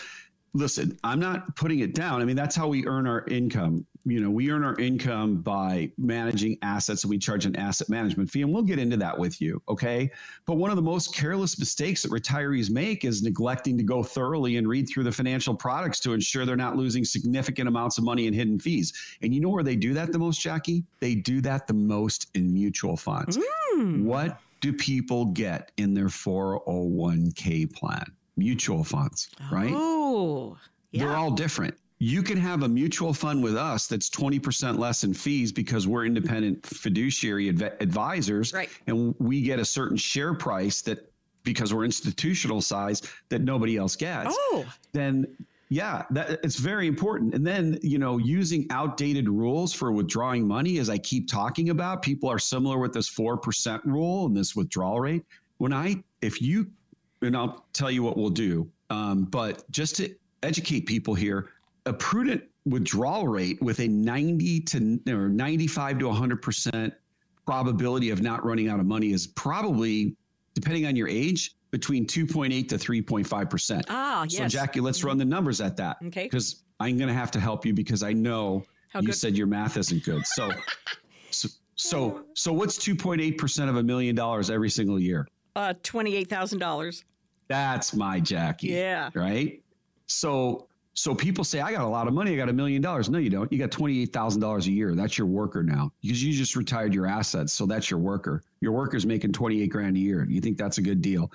[0.54, 2.20] listen, I'm not putting it down.
[2.20, 3.86] I mean, that's how we earn our income.
[4.06, 8.30] You know, we earn our income by managing assets and we charge an asset management
[8.30, 8.42] fee.
[8.42, 9.60] And we'll get into that with you.
[9.68, 10.10] Okay.
[10.46, 14.56] But one of the most careless mistakes that retirees make is neglecting to go thoroughly
[14.56, 18.26] and read through the financial products to ensure they're not losing significant amounts of money
[18.26, 18.92] in hidden fees.
[19.22, 20.84] And you know where they do that the most, Jackie?
[21.00, 23.38] They do that the most in mutual funds.
[23.74, 24.04] Mm.
[24.04, 28.04] What do people get in their 401k plan?
[28.36, 29.72] mutual funds, right?
[29.74, 30.56] Oh,
[30.90, 31.04] yeah.
[31.04, 31.76] They're all different.
[31.98, 36.04] You can have a mutual fund with us that's 20% less in fees because we're
[36.04, 38.52] independent fiduciary adv- advisors.
[38.52, 38.68] Right.
[38.86, 41.10] And we get a certain share price that,
[41.42, 44.34] because we're institutional size, that nobody else gets.
[44.38, 44.66] Oh.
[44.92, 45.26] Then
[45.68, 47.34] yeah, that it's very important.
[47.34, 52.02] And then, you know, using outdated rules for withdrawing money, as I keep talking about,
[52.02, 55.24] people are similar with this 4% rule and this withdrawal rate.
[55.58, 56.70] When I, if you
[57.22, 58.70] and I'll tell you what we'll do.
[58.90, 61.50] Um, but just to educate people here,
[61.86, 66.94] a prudent withdrawal rate with a 90 to or 95 to 100 percent
[67.46, 70.16] probability of not running out of money is probably,
[70.54, 73.86] depending on your age, between 2.8 to 3.5 percent.
[73.88, 74.36] Ah, yes.
[74.36, 75.98] So Jackie, let's run the numbers at that.
[76.06, 76.24] Okay.
[76.24, 79.14] Because I'm going to have to help you because I know How you good?
[79.14, 80.26] said your math isn't good.
[80.26, 80.50] So,
[81.30, 85.26] so, so, so what's 2.8 percent of a million dollars every single year?
[85.54, 87.04] Uh, $28,000.
[87.48, 88.68] That's my Jackie.
[88.68, 89.10] Yeah.
[89.14, 89.62] Right.
[90.06, 92.32] So so people say, I got a lot of money.
[92.32, 93.10] I got a million dollars.
[93.10, 93.52] No, you don't.
[93.52, 94.94] You got $28,000 a year.
[94.94, 97.52] That's your worker now because you just retired your assets.
[97.52, 98.42] So that's your worker.
[98.62, 100.26] Your worker's making 28 grand a year.
[100.26, 101.30] You think that's a good deal?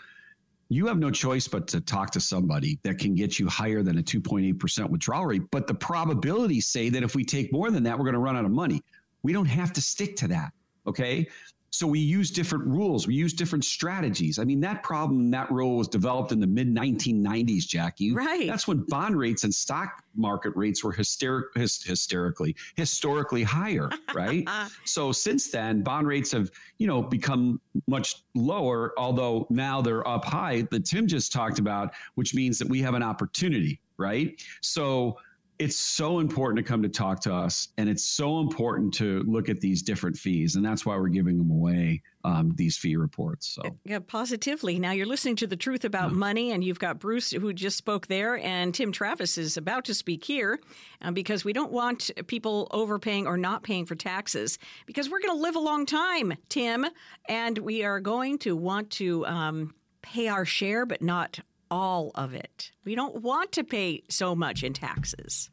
[0.69, 3.99] You have no choice but to talk to somebody that can get you higher than
[3.99, 5.43] a 2.8% withdrawal rate.
[5.51, 8.35] But the probabilities say that if we take more than that, we're going to run
[8.35, 8.81] out of money.
[9.21, 10.53] We don't have to stick to that.
[10.87, 11.27] Okay.
[11.71, 13.07] So we use different rules.
[13.07, 14.39] We use different strategies.
[14.39, 18.13] I mean, that problem, that rule was developed in the mid 1990s, Jackie.
[18.13, 18.45] Right.
[18.45, 24.45] That's when bond rates and stock market rates were hysteric, hys- hysterically, historically higher, right?
[24.85, 30.25] so since then, bond rates have, you know, become much lower, although now they're up
[30.25, 34.41] high that Tim just talked about, which means that we have an opportunity, right?
[34.59, 35.17] So
[35.61, 39.47] it's so important to come to talk to us and it's so important to look
[39.47, 43.47] at these different fees and that's why we're giving them away um, these fee reports
[43.47, 47.29] so yeah positively now you're listening to the truth about money and you've got bruce
[47.29, 50.59] who just spoke there and tim travis is about to speak here
[51.03, 55.37] um, because we don't want people overpaying or not paying for taxes because we're going
[55.37, 56.87] to live a long time tim
[57.29, 61.39] and we are going to want to um, pay our share but not
[61.71, 62.71] all of it.
[62.83, 65.50] We don't want to pay so much in taxes.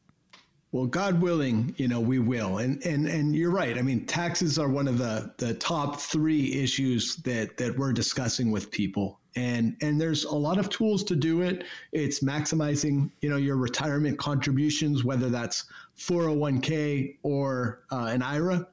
[0.70, 2.58] Well, God willing, you know, we will.
[2.58, 3.78] And and and you're right.
[3.78, 8.50] I mean, taxes are one of the the top 3 issues that that we're discussing
[8.50, 9.18] with people.
[9.34, 11.64] And and there's a lot of tools to do it.
[11.92, 15.64] It's maximizing, you know, your retirement contributions whether that's
[15.96, 18.66] 401k or uh, an IRA.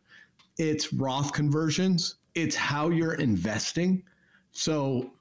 [0.58, 2.16] It's Roth conversions.
[2.34, 4.04] It's how you're investing.
[4.52, 5.12] So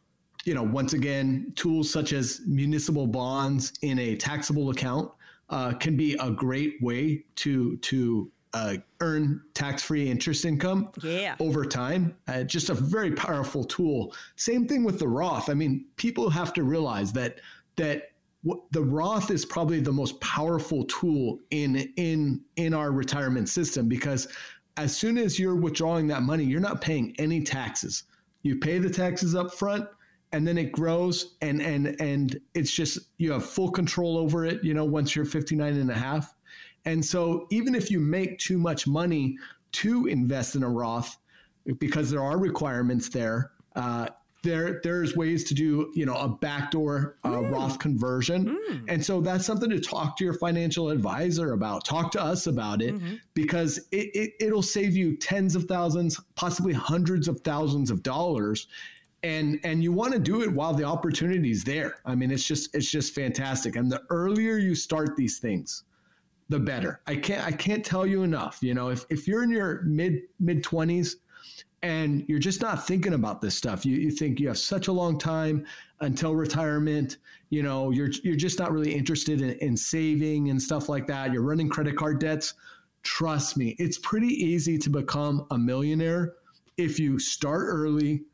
[0.44, 5.10] you know, once again, tools such as municipal bonds in a taxable account
[5.54, 11.36] uh, can be a great way to to uh, earn tax-free interest income yeah.
[11.38, 12.16] over time.
[12.26, 14.14] Uh, just a very powerful tool.
[14.36, 15.48] Same thing with the Roth.
[15.48, 17.38] I mean, people have to realize that
[17.76, 18.10] that
[18.72, 24.26] the Roth is probably the most powerful tool in in in our retirement system because
[24.76, 28.02] as soon as you're withdrawing that money, you're not paying any taxes.
[28.42, 29.86] You pay the taxes up front
[30.34, 34.62] and then it grows and and and it's just you have full control over it
[34.64, 36.34] you know once you're 59 and a half
[36.84, 39.38] and so even if you make too much money
[39.70, 41.16] to invest in a roth
[41.78, 44.08] because there are requirements there uh,
[44.42, 47.50] there there's ways to do you know a backdoor uh, mm.
[47.50, 48.84] Roth conversion, mm.
[48.88, 51.86] and so that's something to talk to your financial advisor about.
[51.86, 53.14] Talk to us about it mm-hmm.
[53.32, 58.68] because it, it it'll save you tens of thousands, possibly hundreds of thousands of dollars
[59.24, 61.96] and and you want to do it while the opportunity is there.
[62.04, 63.74] I mean, it's just it's just fantastic.
[63.74, 65.84] And the earlier you start these things,
[66.50, 67.00] the better.
[67.06, 68.58] I can't I can't tell you enough.
[68.60, 71.16] You know, if if you're in your mid mid twenties
[71.82, 74.92] and you're just not thinking about this stuff, you you think you have such a
[74.92, 75.66] long time
[76.00, 77.16] until retirement.
[77.48, 81.32] You know, you're you're just not really interested in, in saving and stuff like that.
[81.32, 82.54] You're running credit card debts.
[83.04, 86.34] Trust me, it's pretty easy to become a millionaire
[86.76, 88.24] if you start early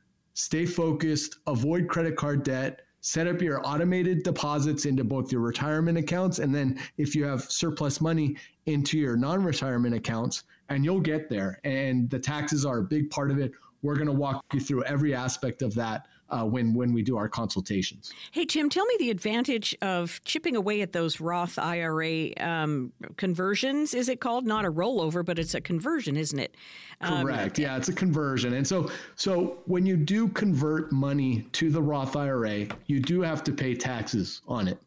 [0.41, 5.99] stay focused, avoid credit card debt, set up your automated deposits into both your retirement
[5.99, 11.29] accounts and then if you have surplus money into your non-retirement accounts and you'll get
[11.29, 11.61] there.
[11.65, 13.53] And the taxes are a big part of it.
[13.83, 17.17] We're going to walk you through every aspect of that uh, when when we do
[17.17, 18.13] our consultations.
[18.31, 23.95] Hey Tim, tell me the advantage of chipping away at those Roth IRA um, conversions.
[23.95, 26.57] Is it called not a rollover, but it's a conversion, isn't it?
[27.01, 27.59] Um, Correct.
[27.59, 28.55] Yeah, it's a conversion.
[28.55, 33.43] And so so when you do convert money to the Roth IRA, you do have
[33.45, 34.79] to pay taxes on it.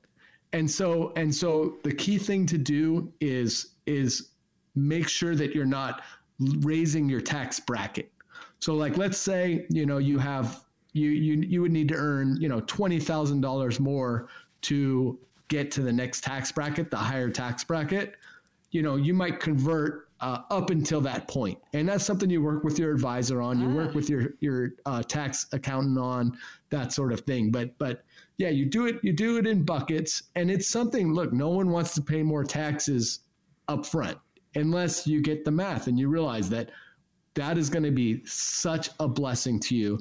[0.54, 4.30] And so and so the key thing to do is is
[4.76, 6.04] make sure that you're not
[6.40, 8.12] raising your tax bracket.
[8.60, 10.63] So like let's say, you know, you have
[10.94, 14.30] you you you would need to earn you know twenty thousand dollars more
[14.62, 18.16] to get to the next tax bracket, the higher tax bracket.
[18.72, 22.64] You know, you might convert uh, up until that point, and that's something you work
[22.64, 23.60] with your advisor on.
[23.60, 23.86] You ah.
[23.86, 26.38] work with your your uh, tax accountant on
[26.70, 27.52] that sort of thing.
[27.52, 28.04] But but
[28.38, 31.14] yeah, you do it you do it in buckets, and it's something.
[31.14, 33.20] Look, no one wants to pay more taxes
[33.68, 34.18] up front
[34.56, 36.70] unless you get the math and you realize that
[37.36, 40.00] that is going to be such a blessing to you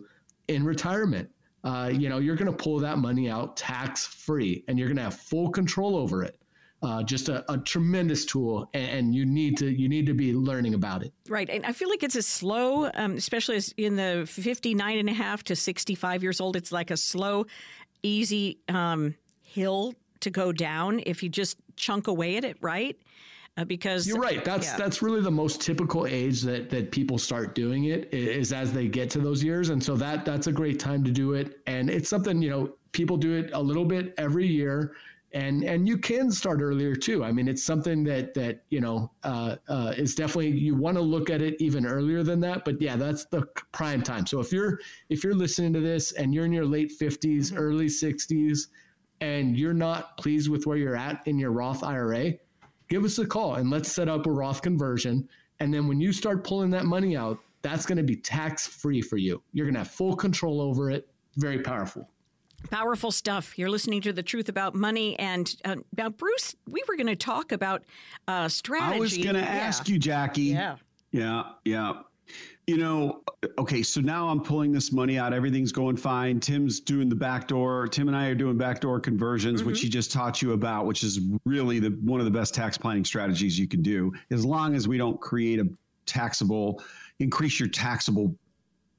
[0.48, 1.28] in retirement.
[1.64, 4.96] Uh, you know, you're going to pull that money out tax free and you're going
[4.96, 6.38] to have full control over it.
[6.82, 10.34] Uh, just a, a, tremendous tool, and, and, you need to you need to be
[10.34, 11.12] learning about it.
[11.28, 15.12] Right, and I feel like it's a slow, um, especially in the 59 and a
[15.12, 16.56] half to 65 years old.
[16.56, 17.46] It's like a slow,
[18.02, 22.96] easy um, hill to go down if you just chunk away at it, right?
[23.56, 24.44] Uh, because you're right.
[24.44, 24.76] That's yeah.
[24.76, 28.88] that's really the most typical age that that people start doing it is as they
[28.88, 31.60] get to those years, and so that that's a great time to do it.
[31.66, 34.94] And it's something you know people do it a little bit every year
[35.34, 37.24] and and you can start earlier too.
[37.24, 41.02] I mean, it's something that that you know uh, uh, is definitely you want to
[41.02, 42.64] look at it even earlier than that.
[42.64, 44.26] But yeah, that's the prime time.
[44.26, 47.58] So if you're if you're listening to this and you're in your late 50s, mm-hmm.
[47.58, 48.68] early 60s,
[49.20, 52.34] and you're not pleased with where you're at in your Roth IRA,
[52.92, 55.26] give us a call and let's set up a Roth conversion.
[55.60, 59.00] And then when you start pulling that money out, that's going to be tax free
[59.00, 59.42] for you.
[59.54, 61.08] You're going to have full control over it.
[61.36, 62.10] Very powerful.
[62.70, 63.58] Powerful stuff.
[63.58, 67.16] You're listening to the truth about money, and uh, now Bruce, we were going to
[67.16, 67.82] talk about
[68.28, 68.96] uh, strategy.
[68.96, 69.46] I was going to yeah.
[69.46, 70.42] ask you, Jackie.
[70.42, 70.76] Yeah,
[71.10, 72.02] yeah, yeah.
[72.66, 73.22] You know,
[73.58, 75.32] okay, so now I'm pulling this money out.
[75.32, 76.38] Everything's going fine.
[76.38, 77.88] Tim's doing the backdoor.
[77.88, 79.70] Tim and I are doing backdoor conversions, mm-hmm.
[79.70, 82.78] which he just taught you about, which is really the one of the best tax
[82.78, 85.68] planning strategies you can do, as long as we don't create a
[86.06, 86.80] taxable,
[87.18, 88.34] increase your taxable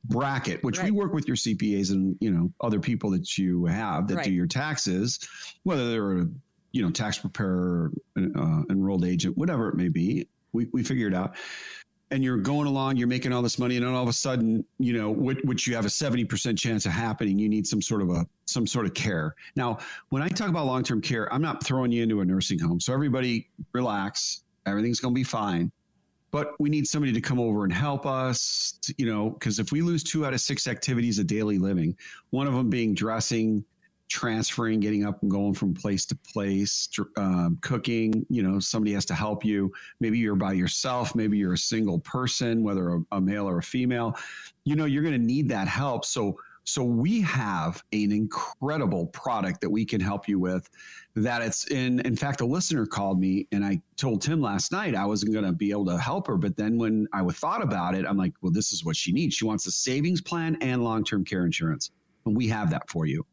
[0.06, 0.86] bracket, which right.
[0.86, 4.26] we work with your CPAs and you know other people that you have that right.
[4.26, 5.20] do your taxes,
[5.64, 6.28] whether they're a
[6.72, 10.28] you know tax preparer, uh, enrolled agent, whatever it may be.
[10.52, 11.36] We we figure it out.
[12.14, 14.64] And you're going along, you're making all this money, and then all of a sudden,
[14.78, 18.04] you know, which, which you have a 70% chance of happening, you need some sort
[18.04, 19.34] of a some sort of care.
[19.56, 22.80] Now, when I talk about long-term care, I'm not throwing you into a nursing home.
[22.80, 24.44] So everybody relax.
[24.66, 25.72] Everything's going to be fine
[26.34, 29.72] but we need somebody to come over and help us to, you know because if
[29.72, 31.96] we lose two out of six activities of daily living
[32.32, 33.64] one of them being dressing
[34.14, 39.06] transferring getting up and going from place to place um, cooking you know somebody has
[39.06, 39.72] to help you.
[40.00, 43.64] Maybe you're by yourself maybe you're a single person whether a, a male or a
[43.64, 44.16] female.
[44.66, 46.06] You know you're going to need that help.
[46.06, 50.70] So so we have an incredible product that we can help you with
[51.16, 54.94] that it's in in fact a listener called me and I told Tim last night
[54.94, 57.96] I wasn't going to be able to help her but then when I thought about
[57.96, 59.34] it I'm like well this is what she needs.
[59.34, 61.90] She wants a savings plan and long-term care insurance.
[62.26, 63.26] And we have that for you.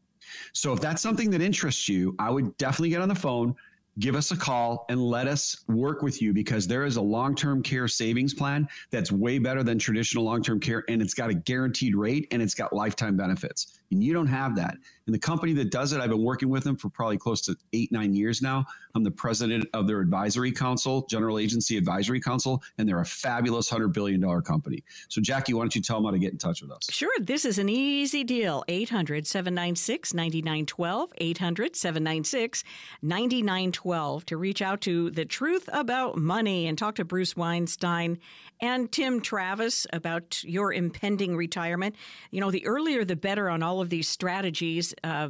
[0.53, 3.55] So if that's something that interests you I would definitely get on the phone
[3.99, 7.35] give us a call and let us work with you because there is a long
[7.35, 11.29] term care savings plan that's way better than traditional long term care and it's got
[11.29, 13.79] a guaranteed rate and it's got lifetime benefits.
[13.91, 14.75] And you don't have that.
[15.05, 17.55] And the company that does it, I've been working with them for probably close to
[17.73, 18.65] eight, nine years now.
[18.93, 23.69] I'm the president of their advisory council, General Agency Advisory Council, and they're a fabulous
[23.69, 24.83] $100 billion company.
[25.07, 26.87] So, Jackie, why don't you tell them how to get in touch with us?
[26.89, 27.11] Sure.
[27.19, 31.13] This is an easy deal 800 796 9912.
[31.17, 32.63] 800 796
[33.01, 38.19] 9912 to reach out to the truth about money and talk to Bruce Weinstein
[38.61, 41.95] and Tim Travis about your impending retirement.
[42.29, 44.90] You know, the earlier the better on all of these strategies.
[45.03, 45.29] Uh,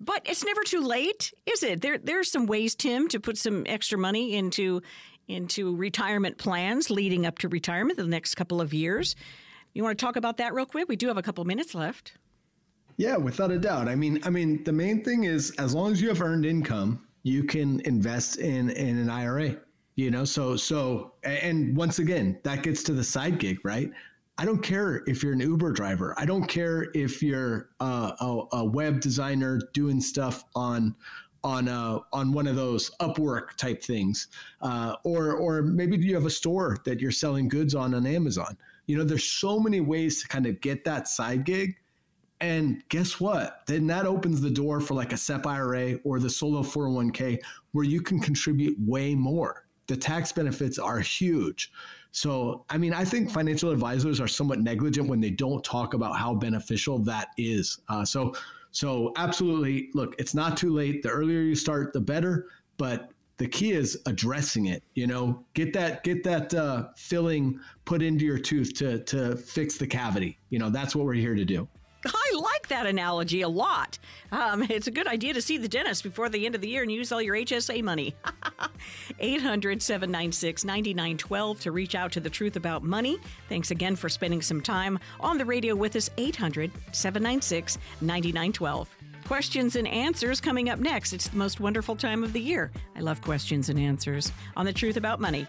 [0.00, 1.80] but it's never too late, is it?
[1.80, 4.82] There, there's some ways, Tim, to put some extra money into
[5.26, 9.14] into retirement plans leading up to retirement the next couple of years.
[9.74, 10.88] You want to talk about that real quick?
[10.88, 12.14] We do have a couple minutes left.
[12.96, 13.88] Yeah, without a doubt.
[13.88, 17.06] I mean, I mean, the main thing is as long as you have earned income,
[17.22, 19.58] you can invest in in an IRA
[19.98, 23.90] you know so so and once again that gets to the side gig right
[24.38, 28.46] i don't care if you're an uber driver i don't care if you're a, a,
[28.52, 30.94] a web designer doing stuff on
[31.44, 34.28] on uh, on one of those Upwork type things,
[34.60, 38.56] uh, or or maybe you have a store that you're selling goods on on Amazon.
[38.86, 41.76] You know, there's so many ways to kind of get that side gig,
[42.40, 43.62] and guess what?
[43.66, 47.38] Then that opens the door for like a SEP IRA or the solo 401k
[47.72, 51.72] where you can contribute way more the tax benefits are huge.
[52.10, 56.16] So, I mean, I think financial advisors are somewhat negligent when they don't talk about
[56.16, 57.78] how beneficial that is.
[57.88, 58.34] Uh, so,
[58.70, 61.02] so absolutely, look, it's not too late.
[61.02, 62.46] The earlier you start, the better.
[62.76, 64.82] But the key is addressing it.
[64.94, 69.78] You know, get that get that uh, filling put into your tooth to to fix
[69.78, 70.38] the cavity.
[70.50, 71.68] You know, that's what we're here to do.
[72.06, 73.98] I like that analogy a lot.
[74.30, 76.82] Um, it's a good idea to see the dentist before the end of the year
[76.82, 78.14] and use all your HSA money.
[79.18, 83.18] 800 796 9912 to reach out to the truth about money.
[83.48, 86.10] Thanks again for spending some time on the radio with us.
[86.16, 88.88] 800 796 9912.
[89.26, 91.12] Questions and answers coming up next.
[91.12, 92.70] It's the most wonderful time of the year.
[92.96, 95.46] I love questions and answers on the truth about money.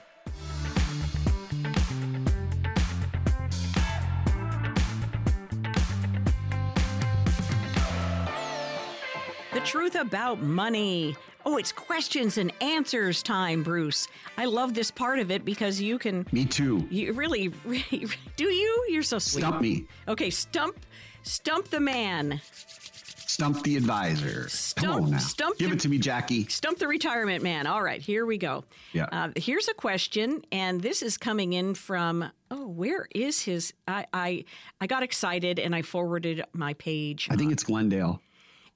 [9.69, 11.15] Truth about money.
[11.45, 14.07] Oh, it's questions and answers time, Bruce.
[14.35, 16.25] I love this part of it because you can.
[16.31, 16.87] Me too.
[16.89, 18.85] You really, really do you?
[18.89, 19.41] You're so sweet.
[19.41, 19.85] Stump me.
[20.07, 20.79] Okay, stump,
[21.21, 22.41] stump the man.
[22.43, 24.49] Stump the advisor.
[24.49, 25.17] Stump, Come on now.
[25.19, 26.47] Stump Give the, it to me, Jackie.
[26.47, 27.67] Stump the retirement man.
[27.67, 28.65] All right, here we go.
[28.91, 29.05] Yeah.
[29.11, 32.29] Uh, here's a question, and this is coming in from.
[32.49, 33.73] Oh, where is his?
[33.87, 34.45] I I,
[34.81, 37.27] I got excited and I forwarded my page.
[37.29, 38.19] I think it's Glendale.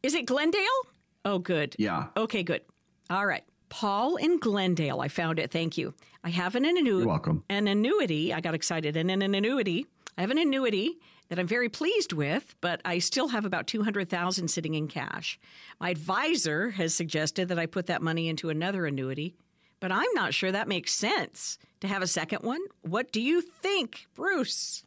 [0.04, 0.62] Is it Glendale?
[1.26, 1.76] Oh, good.
[1.80, 2.08] Yeah.
[2.18, 2.62] Okay, good.
[3.10, 3.44] All right.
[3.70, 5.00] Paul in Glendale.
[5.00, 5.50] I found it.
[5.50, 5.94] Thank you.
[6.24, 6.90] I have an annuity.
[6.90, 7.44] You're welcome.
[7.50, 8.34] An annuity.
[8.34, 8.98] I got excited.
[8.98, 9.88] And an annuity.
[10.18, 11.00] I have an annuity
[11.30, 15.40] that I'm very pleased with, but I still have about 200,000 sitting in cash.
[15.80, 19.36] My advisor has suggested that I put that money into another annuity,
[19.80, 22.60] but I'm not sure that makes sense to have a second one.
[22.82, 24.84] What do you think, Bruce?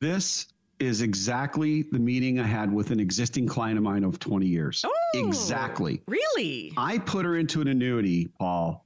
[0.00, 0.46] This
[0.78, 4.84] is exactly the meeting I had with an existing client of mine of 20 years.
[4.86, 6.02] Oh, exactly.
[6.06, 6.74] Really?
[6.76, 8.84] I put her into an annuity, Paul,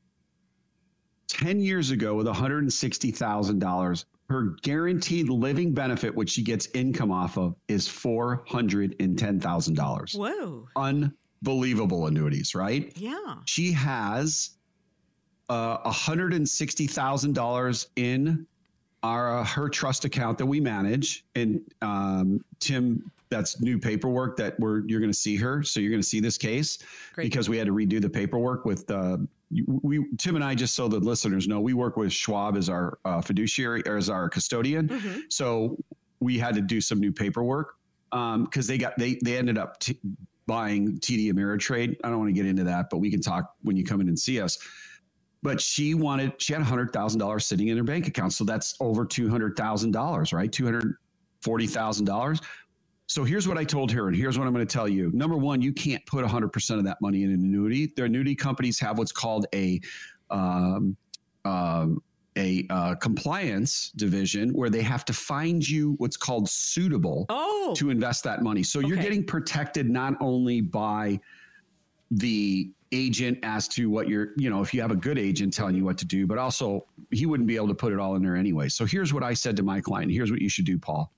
[1.28, 4.04] 10 years ago with $160,000.
[4.28, 10.16] Her guaranteed living benefit, which she gets income off of, is $410,000.
[10.16, 10.68] Whoa.
[10.76, 12.92] Unbelievable annuities, right?
[12.96, 13.34] Yeah.
[13.46, 14.50] She has
[15.48, 18.46] uh, $160,000 in
[19.02, 21.24] our uh, her trust account that we manage.
[21.34, 25.62] And um, Tim, that's new paperwork that we're you're going to see her.
[25.62, 26.78] So you're going to see this case
[27.14, 27.24] Great.
[27.24, 28.90] because we had to redo the paperwork with.
[28.90, 29.18] Uh,
[29.82, 32.98] we Tim and I just so the listeners know we work with Schwab as our
[33.04, 34.88] uh, fiduciary or as our custodian.
[34.88, 35.22] Mhm.
[35.28, 35.76] So
[36.20, 37.74] we had to do some new paperwork
[38.12, 39.98] because they got they they ended up t-
[40.46, 41.96] buying TD Ameritrade.
[42.04, 44.08] I don't want to get into that, but we can talk when you come in
[44.08, 44.58] and see us.
[45.42, 48.74] But she wanted she had hundred thousand dollars sitting in her bank account, so that's
[48.80, 50.50] over two hundred thousand dollars, right?
[50.52, 50.94] Two hundred
[51.42, 52.40] forty thousand dollars.
[53.06, 55.10] So here's what I told her, and here's what I'm going to tell you.
[55.12, 57.92] Number one, you can't put 100% of that money in an annuity.
[57.96, 59.80] Their annuity companies have what's called a
[60.30, 60.96] um,
[61.44, 62.00] um,
[62.36, 67.74] a uh, compliance division where they have to find you what's called suitable Oh.
[67.76, 68.62] to invest that money.
[68.62, 71.18] So you're getting protected not only by
[72.10, 75.76] the agent as to what you're, you know, if you have a good agent telling
[75.76, 78.22] you what to do, but also he wouldn't be able to put it all in
[78.22, 78.68] there anyway.
[78.68, 80.10] So here's what I said to my client.
[80.10, 81.12] Here's what you should do, Paul.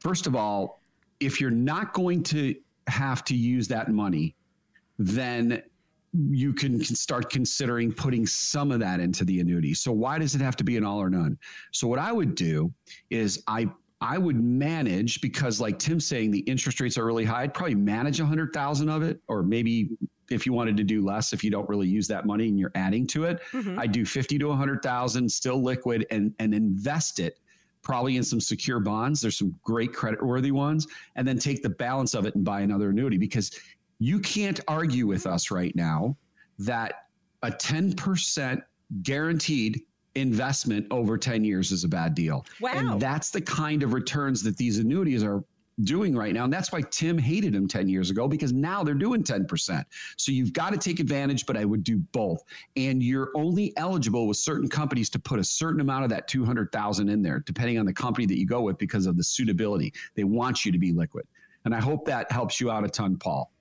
[0.00, 0.80] First of all,
[1.20, 2.54] if you're not going to
[2.86, 4.34] have to use that money,
[4.98, 5.62] then
[6.14, 9.74] you can start considering putting some of that into the annuity.
[9.74, 11.36] So why does it have to be an all or none?
[11.72, 12.72] So what I would do
[13.10, 13.68] is I
[14.00, 17.42] I would manage because like Tim's saying the interest rates are really high.
[17.42, 19.90] I'd probably manage a hundred thousand of it, or maybe
[20.30, 22.70] if you wanted to do less, if you don't really use that money and you're
[22.74, 23.76] adding to it, Mhm.
[23.78, 27.38] I do fifty to a hundred thousand, still liquid, and and invest it
[27.82, 29.20] probably in some secure bonds.
[29.20, 30.86] There's some great credit worthy ones,
[31.16, 33.50] and then take the balance of it and buy another annuity because
[33.98, 36.16] you can't argue with us right now
[36.60, 37.06] that
[37.42, 38.62] a 10%
[39.02, 39.80] guaranteed
[40.20, 42.44] investment over 10 years is a bad deal.
[42.60, 42.72] Wow.
[42.74, 45.42] And that's the kind of returns that these annuities are
[45.84, 46.44] doing right now.
[46.44, 49.84] And that's why Tim hated them 10 years ago because now they're doing 10%.
[50.16, 52.42] So you've got to take advantage, but I would do both.
[52.76, 57.08] And you're only eligible with certain companies to put a certain amount of that 200,000
[57.08, 59.92] in there, depending on the company that you go with because of the suitability.
[60.14, 61.26] They want you to be liquid.
[61.64, 63.52] And I hope that helps you out a ton, Paul.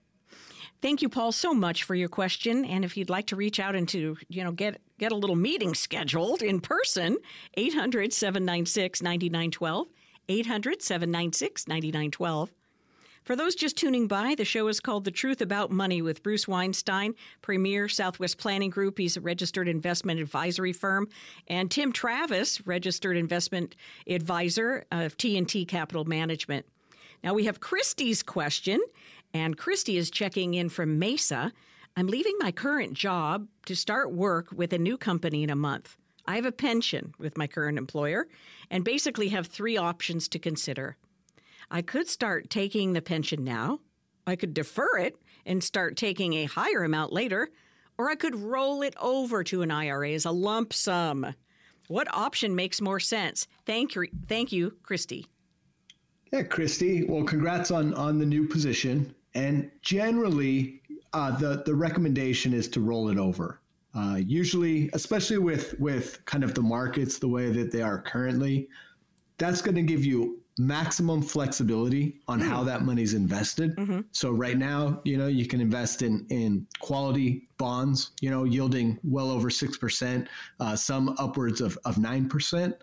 [0.82, 2.64] Thank you, Paul, so much for your question.
[2.64, 5.36] And if you'd like to reach out and to, you know, get get a little
[5.36, 7.18] meeting scheduled in person,
[7.56, 9.88] 800 796 9912.
[10.30, 12.52] 800 796 9912.
[13.24, 16.48] For those just tuning by, the show is called The Truth About Money with Bruce
[16.48, 18.98] Weinstein, Premier Southwest Planning Group.
[18.98, 21.10] He's a registered investment advisory firm.
[21.48, 23.76] And Tim Travis, registered investment
[24.08, 26.66] advisor of T&T Capital Management.
[27.22, 28.80] Now we have Christy's question,
[29.34, 31.52] and Christy is checking in from Mesa.
[31.96, 35.98] I'm leaving my current job to start work with a new company in a month.
[36.26, 38.28] I have a pension with my current employer
[38.70, 40.98] and basically have three options to consider.
[41.72, 43.80] I could start taking the pension now,
[44.26, 47.50] I could defer it and start taking a higher amount later,
[47.98, 51.34] or I could roll it over to an IRA as a lump sum.
[51.88, 53.48] What option makes more sense?
[53.66, 55.28] Thank you, thank you, Christy.
[56.32, 57.04] Yeah, Christy.
[57.04, 59.14] Well, congrats on on the new position.
[59.34, 60.82] And generally,
[61.14, 63.62] uh, the the recommendation is to roll it over.
[63.94, 68.68] Uh, usually, especially with with kind of the markets the way that they are currently,
[69.38, 73.76] that's going to give you maximum flexibility on how that money's invested.
[74.12, 79.00] So right now, you know, you can invest in in quality bonds, you know, yielding
[79.04, 80.28] well over six percent,
[80.60, 82.76] uh, some upwards of of nine percent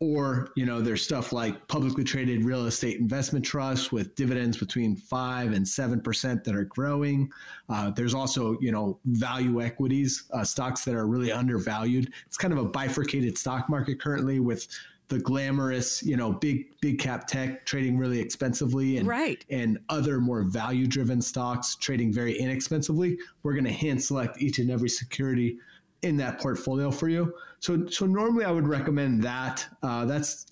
[0.00, 4.94] or you know there's stuff like publicly traded real estate investment trusts with dividends between
[4.94, 7.30] 5 and 7% that are growing
[7.68, 12.52] uh, there's also you know value equities uh, stocks that are really undervalued it's kind
[12.52, 14.68] of a bifurcated stock market currently with
[15.08, 19.44] the glamorous, you know, big big cap tech trading really expensively and right.
[19.50, 24.58] and other more value driven stocks trading very inexpensively, we're going to hand select each
[24.58, 25.58] and every security
[26.02, 27.32] in that portfolio for you.
[27.60, 29.66] So so normally I would recommend that.
[29.82, 30.46] Uh, that's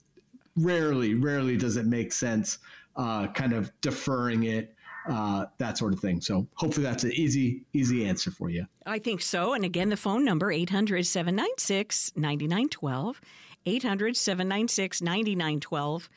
[0.57, 2.59] rarely rarely does it make sense
[2.97, 4.75] uh, kind of deferring it
[5.09, 6.21] uh, that sort of thing.
[6.21, 8.67] So hopefully that's an easy, easy answer for you.
[8.87, 9.55] I think so.
[9.55, 13.21] And again, the phone number 800 796 9912.
[13.69, 16.09] 800 796 9912.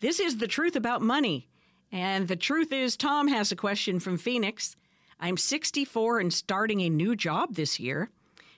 [0.00, 1.48] This is the truth about money.
[1.90, 4.76] And the truth is, Tom has a question from Phoenix.
[5.20, 8.10] I'm 64 and starting a new job this year.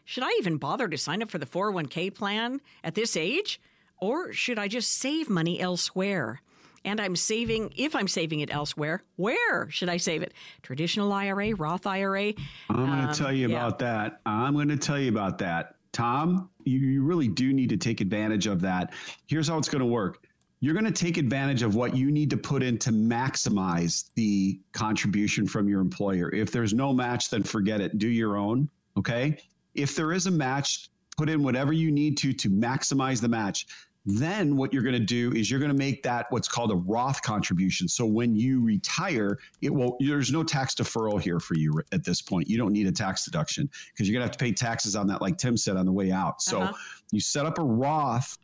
[0.07, 3.61] Should I even bother to sign up for the 401k plan at this age?
[4.00, 6.40] Or should I just save money elsewhere?
[6.86, 10.32] and I'm saving, if I'm saving it elsewhere, where should I save it?
[10.62, 12.32] Traditional IRA, Roth IRA?
[12.70, 13.57] I'm going to um, tell you yeah.
[13.57, 14.20] about that.
[14.24, 15.74] I'm going to tell you about that.
[15.92, 18.94] Tom, you, you really do need to take advantage of that.
[19.26, 20.22] Here's how it's going to work
[20.61, 24.59] you're going to take advantage of what you need to put in to maximize the
[24.72, 26.32] contribution from your employer.
[26.32, 27.98] If there's no match, then forget it.
[27.98, 28.70] Do your own.
[28.96, 29.36] Okay.
[29.77, 33.66] If there is a match, put in whatever you need to to maximize the match.
[34.09, 36.77] Then what you're going to do is you're going to make that what's called a
[36.77, 37.89] Roth contribution.
[37.89, 42.22] So when you retire, it will there's no tax deferral here for you at this
[42.22, 42.49] point.
[42.49, 45.09] You don't need a tax deduction because you're going to have to pay taxes on
[45.09, 46.41] that like Tim said on the way out.
[46.41, 46.72] So uh-huh.
[47.11, 48.39] you set up a Roth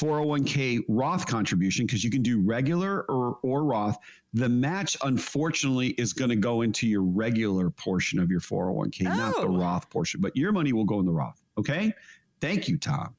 [0.00, 3.98] 401k Roth contribution because you can do regular or, or Roth.
[4.32, 9.16] The match, unfortunately, is going to go into your regular portion of your 401k, oh.
[9.16, 9.58] not the oh.
[9.58, 11.42] Roth portion, but your money will go in the Roth.
[11.58, 11.92] Okay.
[12.40, 13.14] Thank you, Tom.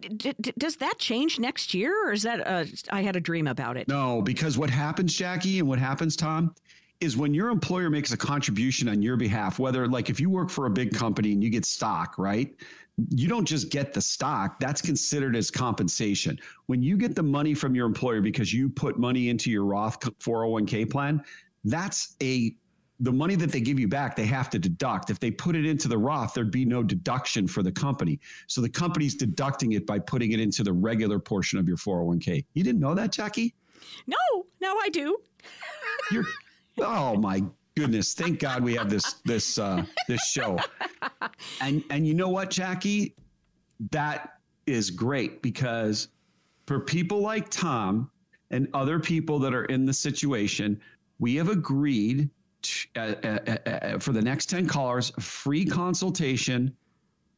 [0.00, 3.46] D- d- does that change next year, or is that uh, I had a dream
[3.46, 3.86] about it?
[3.86, 6.54] No, because what happens, Jackie, and what happens, Tom,
[7.00, 10.50] is when your employer makes a contribution on your behalf, whether like if you work
[10.50, 12.54] for a big company and you get stock, right?
[13.08, 16.38] You don't just get the stock, that's considered as compensation.
[16.66, 20.00] When you get the money from your employer because you put money into your Roth
[20.00, 21.22] 401k plan,
[21.64, 22.54] that's a
[23.02, 25.08] the money that they give you back, they have to deduct.
[25.08, 28.20] If they put it into the Roth, there'd be no deduction for the company.
[28.46, 32.44] So the company's deducting it by putting it into the regular portion of your 401k.
[32.52, 33.54] You didn't know that, Jackie?
[34.06, 34.16] No,
[34.60, 35.16] now I do.
[36.12, 36.26] You're
[36.78, 37.42] oh my
[37.80, 38.12] goodness.
[38.12, 40.58] Thank God we have this this uh this show.
[41.62, 43.14] And and you know what, Jackie?
[43.90, 44.34] That
[44.66, 46.08] is great because
[46.66, 48.10] for people like Tom
[48.50, 50.78] and other people that are in the situation,
[51.18, 52.28] we have agreed
[52.96, 56.76] uh, uh, uh, for the next 10 callers, free consultation.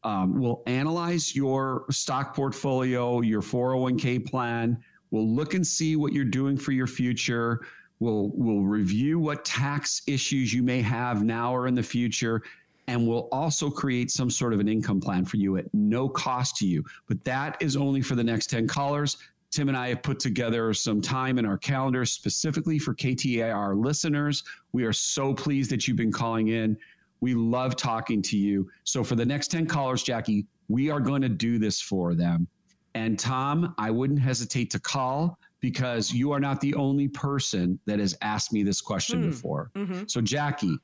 [0.02, 4.82] Um, we'll analyze your stock portfolio, your 401k plan.
[5.12, 7.60] We'll look and see what you're doing for your future.
[8.02, 12.42] We'll, we'll review what tax issues you may have now or in the future.
[12.88, 16.56] And we'll also create some sort of an income plan for you at no cost
[16.56, 16.82] to you.
[17.06, 19.18] But that is only for the next 10 callers.
[19.52, 24.42] Tim and I have put together some time in our calendar specifically for KTAR listeners.
[24.72, 26.76] We are so pleased that you've been calling in.
[27.20, 28.68] We love talking to you.
[28.82, 32.48] So, for the next 10 callers, Jackie, we are going to do this for them.
[32.96, 37.98] And Tom, I wouldn't hesitate to call because you are not the only person that
[37.98, 39.30] has asked me this question mm.
[39.30, 39.70] before.
[39.74, 40.02] Mm-hmm.
[40.08, 40.76] So, Jackie,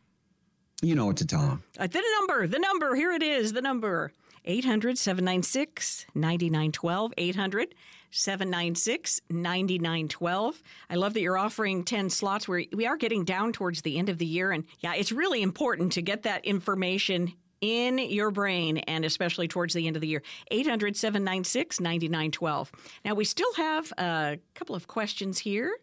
[0.80, 1.62] you know what to tell them.
[1.78, 4.12] Uh, the number, the number, here it is, the number
[4.46, 7.12] 800 796 9912.
[7.18, 7.74] 800
[8.10, 10.62] 796 9912.
[10.88, 12.48] I love that you're offering 10 slots.
[12.48, 14.52] Where we are getting down towards the end of the year.
[14.52, 19.74] And yeah, it's really important to get that information in your brain and especially towards
[19.74, 20.22] the end of the year.
[20.50, 22.72] 800 796 9912.
[23.04, 25.76] Now, we still have a couple of questions here.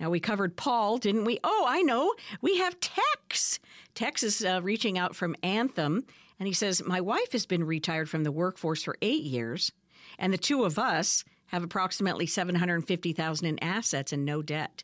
[0.00, 1.38] Now, we covered Paul, didn't we?
[1.44, 2.12] Oh, I know.
[2.40, 3.60] We have Tex.
[3.94, 6.04] Tex is uh, reaching out from Anthem,
[6.38, 9.70] and he says, My wife has been retired from the workforce for eight years,
[10.18, 14.82] and the two of us have approximately 750,000 in assets and no debt.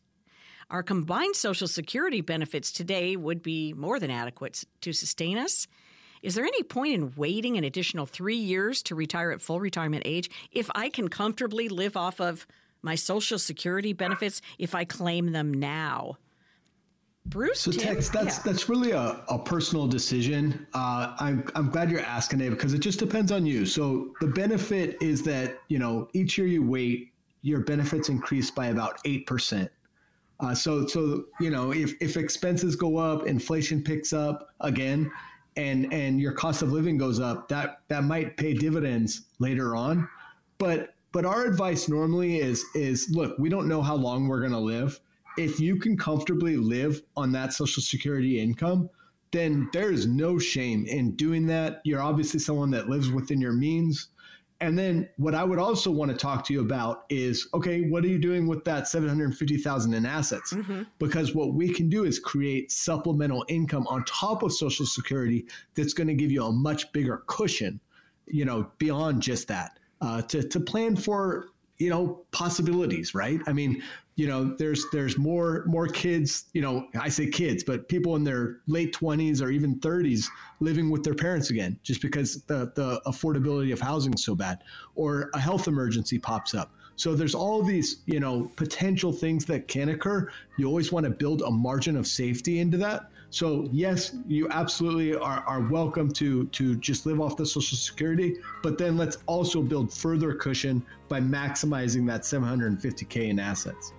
[0.70, 5.66] Our combined social security benefits today would be more than adequate to sustain us.
[6.22, 10.02] Is there any point in waiting an additional 3 years to retire at full retirement
[10.04, 12.46] age if I can comfortably live off of
[12.82, 16.18] my social security benefits if I claim them now?
[17.28, 18.42] Bruce, so Tex, that's yeah.
[18.44, 20.66] that's really a, a personal decision.
[20.72, 23.66] Uh, I'm I'm glad you're asking it because it just depends on you.
[23.66, 27.12] So the benefit is that you know each year you wait,
[27.42, 29.70] your benefits increase by about eight percent.
[30.40, 35.10] Uh, so so you know if if expenses go up, inflation picks up again,
[35.58, 40.08] and and your cost of living goes up, that that might pay dividends later on.
[40.56, 44.52] But but our advice normally is is look, we don't know how long we're going
[44.52, 45.00] to live
[45.38, 48.90] if you can comfortably live on that social security income,
[49.30, 51.80] then there is no shame in doing that.
[51.84, 54.08] You're obviously someone that lives within your means
[54.60, 58.04] And then what I would also want to talk to you about is okay, what
[58.04, 60.52] are you doing with that 750,000 in assets?
[60.52, 60.82] Mm-hmm.
[60.98, 65.94] Because what we can do is create supplemental income on top of social security that's
[65.94, 67.80] going to give you a much bigger cushion,
[68.26, 69.78] you know, beyond just that.
[70.00, 71.48] Uh, to to plan for
[71.78, 73.82] you know possibilities right i mean
[74.18, 78.24] you know there's there's more more kids you know i say kids but people in
[78.24, 80.26] their late 20s or even 30s
[80.60, 84.58] living with their parents again just because the the affordability of housing is so bad
[84.98, 86.72] or a health emergency pops up.
[86.96, 90.28] So there's all these you know potential things that can occur.
[90.58, 93.10] You always want to build a margin of safety into that.
[93.30, 98.36] So yes, you absolutely are, are welcome to to just live off the Social Security,
[98.62, 103.92] but then let's also build further cushion by maximizing that 750k in assets.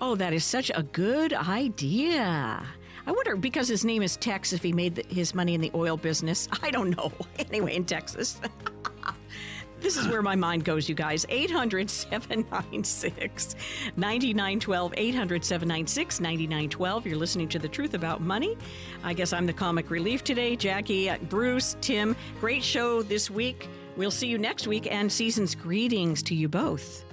[0.00, 2.62] Oh, that is such a good idea.
[3.06, 5.70] I wonder because his name is Tex if he made the, his money in the
[5.74, 6.48] oil business.
[6.62, 7.12] I don't know.
[7.50, 8.40] Anyway, in Texas.
[9.82, 11.26] This is where my mind goes, you guys.
[11.28, 13.56] 800 796
[13.96, 14.94] 9912.
[14.96, 17.06] 800 796 9912.
[17.06, 18.56] You're listening to The Truth About Money.
[19.02, 20.54] I guess I'm the comic relief today.
[20.54, 23.68] Jackie, uh, Bruce, Tim, great show this week.
[23.96, 27.04] We'll see you next week, and season's greetings to you both.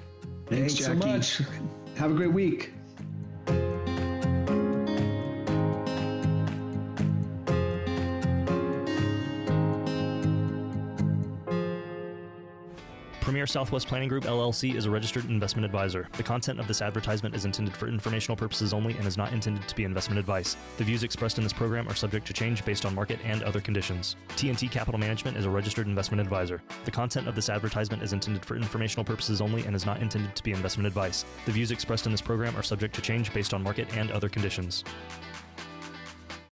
[0.46, 1.42] Thanks, Thanks so much.
[2.00, 2.72] Have a great week.
[13.22, 16.08] Premier Southwest Planning Group LLC is a registered investment advisor.
[16.14, 19.68] The content of this advertisement is intended for informational purposes only and is not intended
[19.68, 20.56] to be investment advice.
[20.78, 23.60] The views expressed in this program are subject to change based on market and other
[23.60, 24.16] conditions.
[24.36, 26.62] T&T Capital Management is a registered investment advisor.
[26.86, 30.36] The content of this advertisement is intended for informational purposes only and is not intended
[30.36, 31.26] to be investment advice.
[31.46, 34.30] The views expressed in this program are subject to change based on market and other
[34.30, 34.86] conditions.